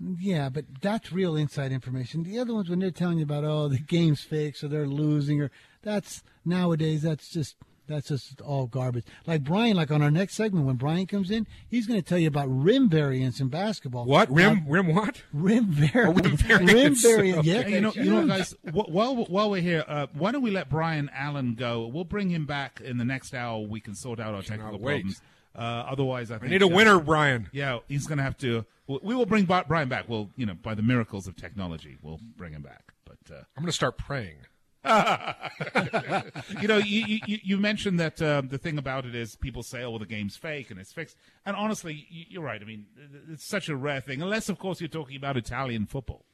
[0.00, 2.22] Yeah, but that's real inside information.
[2.22, 5.42] The other ones, when they're telling you about, oh, the game's fixed or they're losing,
[5.42, 5.50] or
[5.82, 7.56] that's nowadays, that's just
[7.88, 9.04] that's just all garbage.
[9.26, 12.18] Like Brian, like on our next segment, when Brian comes in, he's going to tell
[12.18, 14.04] you about rim variance in basketball.
[14.04, 14.64] What rim?
[14.66, 15.22] Uh, rim what?
[15.32, 16.20] rim variance.
[16.20, 16.72] rim variance.
[16.72, 17.38] Rim variance.
[17.38, 17.48] Okay.
[17.48, 18.54] Yeah, Hey, you know, you know, guys.
[18.70, 21.86] While while we're here, uh, why don't we let Brian Allen go?
[21.86, 23.60] We'll bring him back in the next hour.
[23.60, 25.00] We can sort out our technical wait.
[25.00, 25.22] problems.
[25.56, 27.48] Uh, otherwise, I I think need a uh, winner, Brian.
[27.52, 28.64] Yeah, he's going to have to.
[28.86, 30.08] We we will bring Brian back.
[30.08, 32.92] We'll, you know, by the miracles of technology, we'll bring him back.
[33.04, 34.36] But uh, I'm going to start praying.
[36.60, 39.82] you know, you, you, you mentioned that um, the thing about it is people say,
[39.82, 42.60] "Oh, well, the game's fake and it's fixed." And honestly, you- you're right.
[42.60, 42.86] I mean,
[43.32, 46.24] it's such a rare thing, unless, of course, you're talking about Italian football.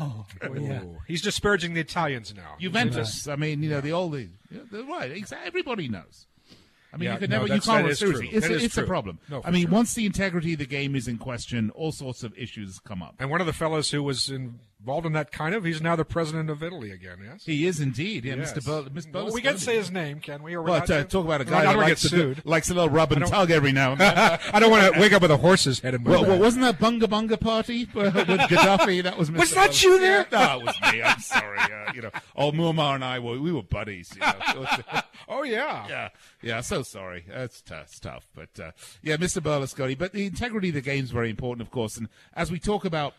[0.00, 0.82] Oh, well, yeah.
[1.08, 2.54] He's disparaging the Italians now.
[2.60, 3.26] Juventus.
[3.26, 4.26] I mean, you know, the old, yeah,
[4.88, 5.10] right.
[5.10, 5.46] Exactly.
[5.46, 6.26] Everybody knows.
[6.94, 8.28] I mean, Yeah, you can no, never, you that's- can't that is seriously.
[8.28, 8.36] true.
[8.36, 9.18] It's, That a, is it's a problem.
[9.28, 9.70] No, I mean, sure.
[9.72, 13.14] once the integrity of the game is in question, all sorts of issues come up.
[13.18, 14.28] And one of the fellows who was
[14.82, 17.18] involved in that kind of, he's now the president of Italy again.
[17.24, 17.44] Yes.
[17.44, 18.52] He is indeed, yeah, Yes.
[18.52, 18.64] Mr.
[18.64, 19.12] Bur- Mr.
[19.12, 20.56] Well, we can't say his name, can we?
[20.56, 23.24] Or uh, talk about a I guy that likes, to likes a little rub and
[23.26, 24.16] tug every now and then.
[24.52, 26.64] I don't want to wake up with a horse's head in my Well, well, wasn't
[26.64, 29.04] that Bunga Bunga party with Gaddafi?
[29.04, 29.38] That was Mr.
[29.38, 29.82] Was that Berlusconi.
[29.84, 30.26] you there?
[30.32, 31.02] No, it was me.
[31.02, 31.58] I'm sorry.
[31.58, 34.12] Uh, you know, old Muammar and I were we were buddies.
[34.14, 34.66] You know.
[35.28, 36.08] oh yeah, yeah,
[36.42, 36.60] yeah.
[36.60, 37.24] So sorry.
[37.28, 38.26] That's tough, it's tough.
[38.34, 38.70] But uh,
[39.02, 39.40] yeah, Mr.
[39.40, 39.96] Berlusconi.
[39.96, 41.96] But the integrity of the game is very important, of course.
[41.96, 43.14] And as we talk about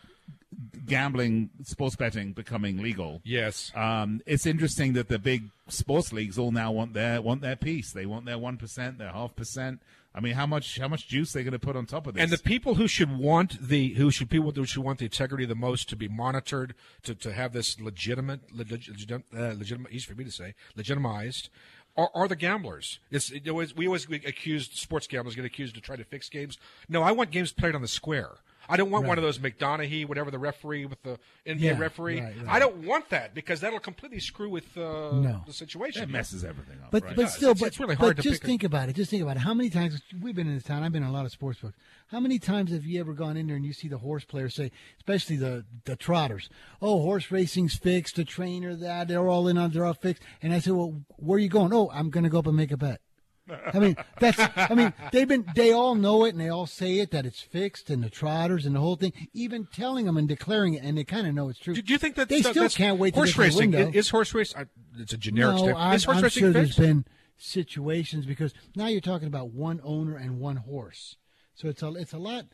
[0.86, 3.72] gambling, sports betting becoming legal, Yes.
[3.74, 7.92] um, it's interesting that the big sports leagues all now want their want their piece.
[7.92, 9.80] They want their one percent, their half percent.
[10.16, 12.14] I mean, how much how much juice are they going to put on top of
[12.14, 12.22] this?
[12.22, 15.44] And the people who should want the who should people who should want the integrity
[15.44, 20.06] the most to be monitored to, to have this legitimate leg- legit, uh, legitimate easy
[20.06, 21.48] for me to say legitimized
[21.96, 23.00] are, are the gamblers.
[23.10, 26.58] It's it always, we always accused sports gamblers get accused of trying to fix games.
[26.88, 28.36] No, I want games played on the square.
[28.68, 32.20] I don't want one of those McDonough, whatever the referee with the NBA Yeah, referee.
[32.20, 32.48] right, right.
[32.48, 34.80] I don't want that because that'll completely screw with uh,
[35.12, 35.42] No.
[35.46, 36.02] the situation.
[36.02, 36.90] It messes everything up.
[36.90, 37.16] But right?
[37.16, 38.96] but still, it's- but, it's really but hard to just pick a- think about it.
[38.96, 39.40] Just think about it.
[39.40, 40.82] How many times we've been in this town?
[40.82, 41.76] I've been in a lot of sports books.
[42.08, 44.54] How many times have you ever gone in there and you see the horse players
[44.54, 46.48] say, especially the the trotters,
[46.80, 48.16] "Oh, horse racing's fixed.
[48.16, 51.36] The trainer that they're all in on they're all fixed." And I said, "Well, where
[51.36, 53.00] are you going?" "Oh, I'm going to go up and make a bet."
[53.48, 54.38] I mean, that's.
[54.56, 55.44] I mean, they've been.
[55.54, 58.64] They all know it, and they all say it that it's fixed, and the trotters
[58.64, 59.12] and the whole thing.
[59.34, 61.74] Even telling them and declaring it, and they kind of know it's true.
[61.74, 64.54] Do, do you think that they still can't wait to horse racing is horse race?
[64.56, 64.64] I,
[64.96, 65.76] it's a generic no.
[65.76, 66.78] I'm, Is horse I'm racing sure fixed?
[66.78, 67.04] there's been
[67.36, 71.16] situations because now you're talking about one owner and one horse,
[71.54, 72.46] so it's a it's a lot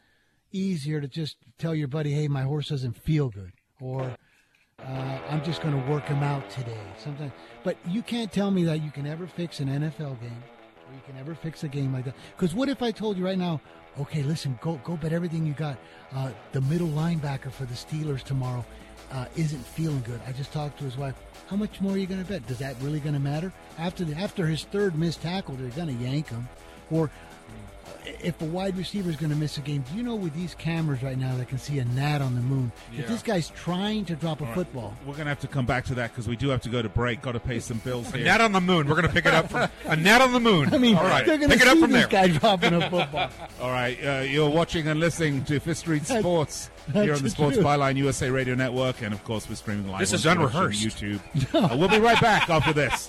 [0.50, 4.16] easier to just tell your buddy, "Hey, my horse doesn't feel good," or
[4.80, 7.30] uh, "I'm just going to work him out today." Sometimes,
[7.62, 10.42] but you can't tell me that you can ever fix an NFL game
[10.92, 12.14] you can ever fix a game like that.
[12.36, 13.60] Because what if I told you right now?
[13.98, 15.76] Okay, listen, go go bet everything you got.
[16.14, 18.64] Uh, the middle linebacker for the Steelers tomorrow
[19.12, 20.20] uh, isn't feeling good.
[20.26, 21.14] I just talked to his wife.
[21.48, 22.46] How much more are you going to bet?
[22.46, 23.52] Does that really going to matter?
[23.78, 26.48] After the, after his third missed tackle, they're going to yank him.
[26.90, 27.10] Or
[28.22, 30.54] if a wide receiver is going to miss a game, do you know with these
[30.54, 33.00] cameras right now that can see a gnat on the moon, Yeah.
[33.02, 34.54] if this guy's trying to drop a All right.
[34.56, 36.68] football, We're going to have to come back to that because we do have to
[36.70, 37.22] go to break.
[37.22, 38.26] Got to pay some bills A here.
[38.26, 38.88] gnat on the moon.
[38.88, 40.68] We're going to pick it up from a gnat on the moon.
[40.74, 42.28] I mean, all right, they're going to pick it see up from this there.
[42.28, 43.30] guy dropping a football.
[43.60, 47.24] All right, uh, you're watching and listening to Fifth Street Sports that's here on the
[47.24, 47.66] the Sports truth.
[47.66, 50.00] Byline USA Radio Network, and of course we're streaming live.
[50.00, 50.82] This on is Twitch and unrehearsed.
[50.82, 51.20] YouTube.
[51.72, 53.08] Uh, we'll be right back after this.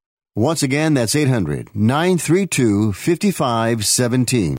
[0.35, 4.57] Once again, that's 800 932 5517.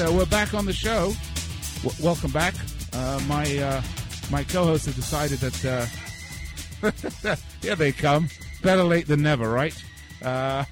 [0.00, 1.12] Uh, we're back on the show.
[1.82, 2.54] W- welcome back.
[2.92, 3.82] Uh, my uh,
[4.30, 5.64] my co-hosts have decided that
[7.22, 8.28] uh, here they come.
[8.62, 9.74] Better late than never, right?
[10.22, 10.64] Uh,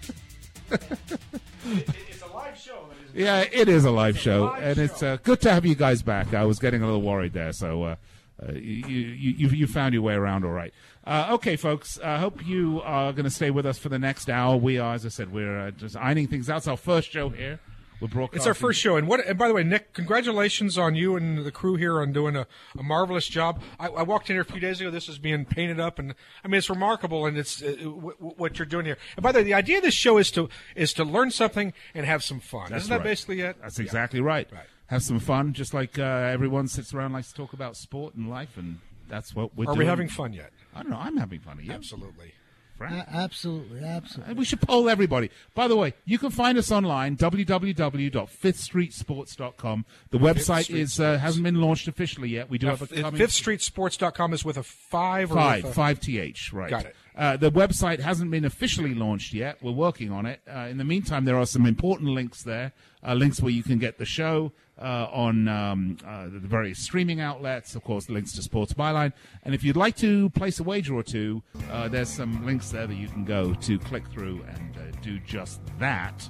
[0.71, 2.87] it's a live show.
[3.15, 6.33] yeah, it is a live show, and it's uh, good to have you guys back.
[6.33, 7.97] I was getting a little worried there, so uh,
[8.43, 10.73] uh, you, you you found your way around all right.
[11.05, 11.99] Uh, okay, folks.
[12.03, 14.57] I hope you are going to stay with us for the next hour.
[14.57, 16.59] We are, as I said, we're uh, just ironing things out.
[16.59, 17.61] It's our first show here.
[18.01, 18.29] We're.
[18.33, 19.27] It's our first show, and what?
[19.27, 22.47] And by the way, Nick, congratulations on you and the crew here on doing a,
[22.79, 23.61] a marvelous job.
[23.81, 24.91] I, I walked in here a few days ago.
[24.91, 28.35] This is being painted up, and I mean it's remarkable, and it's uh, w- w-
[28.37, 28.99] what you're doing here.
[29.17, 31.73] And by the way, the idea of this show is to is to learn something
[31.95, 32.69] and have some fun.
[32.71, 33.57] That's Isn't that basically it?
[33.61, 34.49] That's exactly right.
[34.87, 38.15] Have some fun, just like uh, everyone sits around and likes to talk about sport
[38.15, 38.79] and life, and
[39.09, 39.79] that's what we're Are doing.
[39.81, 40.51] we having fun yet?
[40.75, 40.99] I don't know.
[40.99, 41.59] I'm having fun.
[41.63, 41.73] You?
[41.73, 42.33] Absolutely.
[42.79, 43.07] Frank?
[43.07, 44.31] A- absolutely, absolutely.
[44.31, 45.31] And we should poll everybody.
[45.55, 49.85] By the way, you can find us online, www.fifthstreetsports.com.
[50.11, 52.49] The website is uh, hasn't been launched officially yet.
[52.49, 55.73] We do Now, have a f- coming FifthStreetSports.com is with a five or five with
[55.73, 56.71] a, five th right.
[56.71, 56.95] Got it.
[57.19, 59.61] Uh, the website hasn't been officially launched yet.
[59.61, 60.41] We're working on it.
[60.49, 62.73] Uh, in the meantime, there are some important links there.
[63.05, 67.21] Uh, links where you can get the show uh, on um, uh, the various streaming
[67.21, 67.75] outlets.
[67.75, 69.13] Of course, links to Sports Byline.
[69.43, 71.43] And if you'd like to place a wager or two,
[71.73, 75.61] uh, there's some links there that you can go to click through and do just
[75.81, 76.29] that.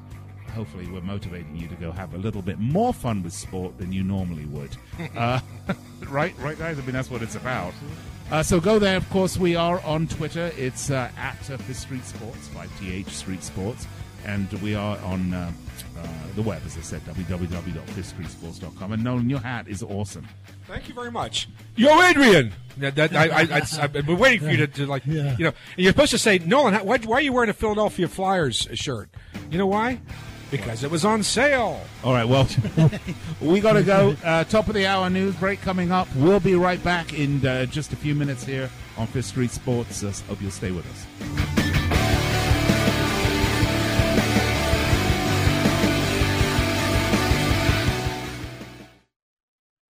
[0.55, 3.93] Hopefully, we're motivating you to go have a little bit more fun with sport than
[3.93, 4.74] you normally would.
[5.16, 5.41] uh,
[6.09, 6.78] right, right, guys.
[6.78, 7.74] I mean, that's what it's about.
[8.31, 8.97] Uh, so go there.
[8.99, 10.53] Of course, we are on Twitter.
[10.57, 13.87] It's uh, at uh, Fifth Street Sports, 5th Street Sports.
[14.26, 15.51] And we are on uh,
[15.99, 16.07] uh,
[16.37, 18.93] the web, as I said, www.fifthstreetsports.com.
[18.93, 20.26] And Nolan, your hat is awesome.
[20.66, 21.49] Thank you very much.
[21.76, 22.53] Yo, Adrian.
[22.76, 25.35] That, that, I, I, I, I've been waiting for you to, to like, Yeah.
[25.39, 28.07] you know, and you're supposed to say, Nolan, why, why are you wearing a Philadelphia
[28.09, 29.09] Flyers shirt?
[29.51, 30.01] You know why?
[30.51, 31.84] Because it was on sale.
[32.03, 32.49] All right, well,
[33.40, 34.16] we got to go.
[34.24, 36.09] Uh, top of the hour news break coming up.
[36.16, 40.03] We'll be right back in uh, just a few minutes here on Fifth Street Sports.
[40.03, 41.68] Uh, hope you'll stay with us.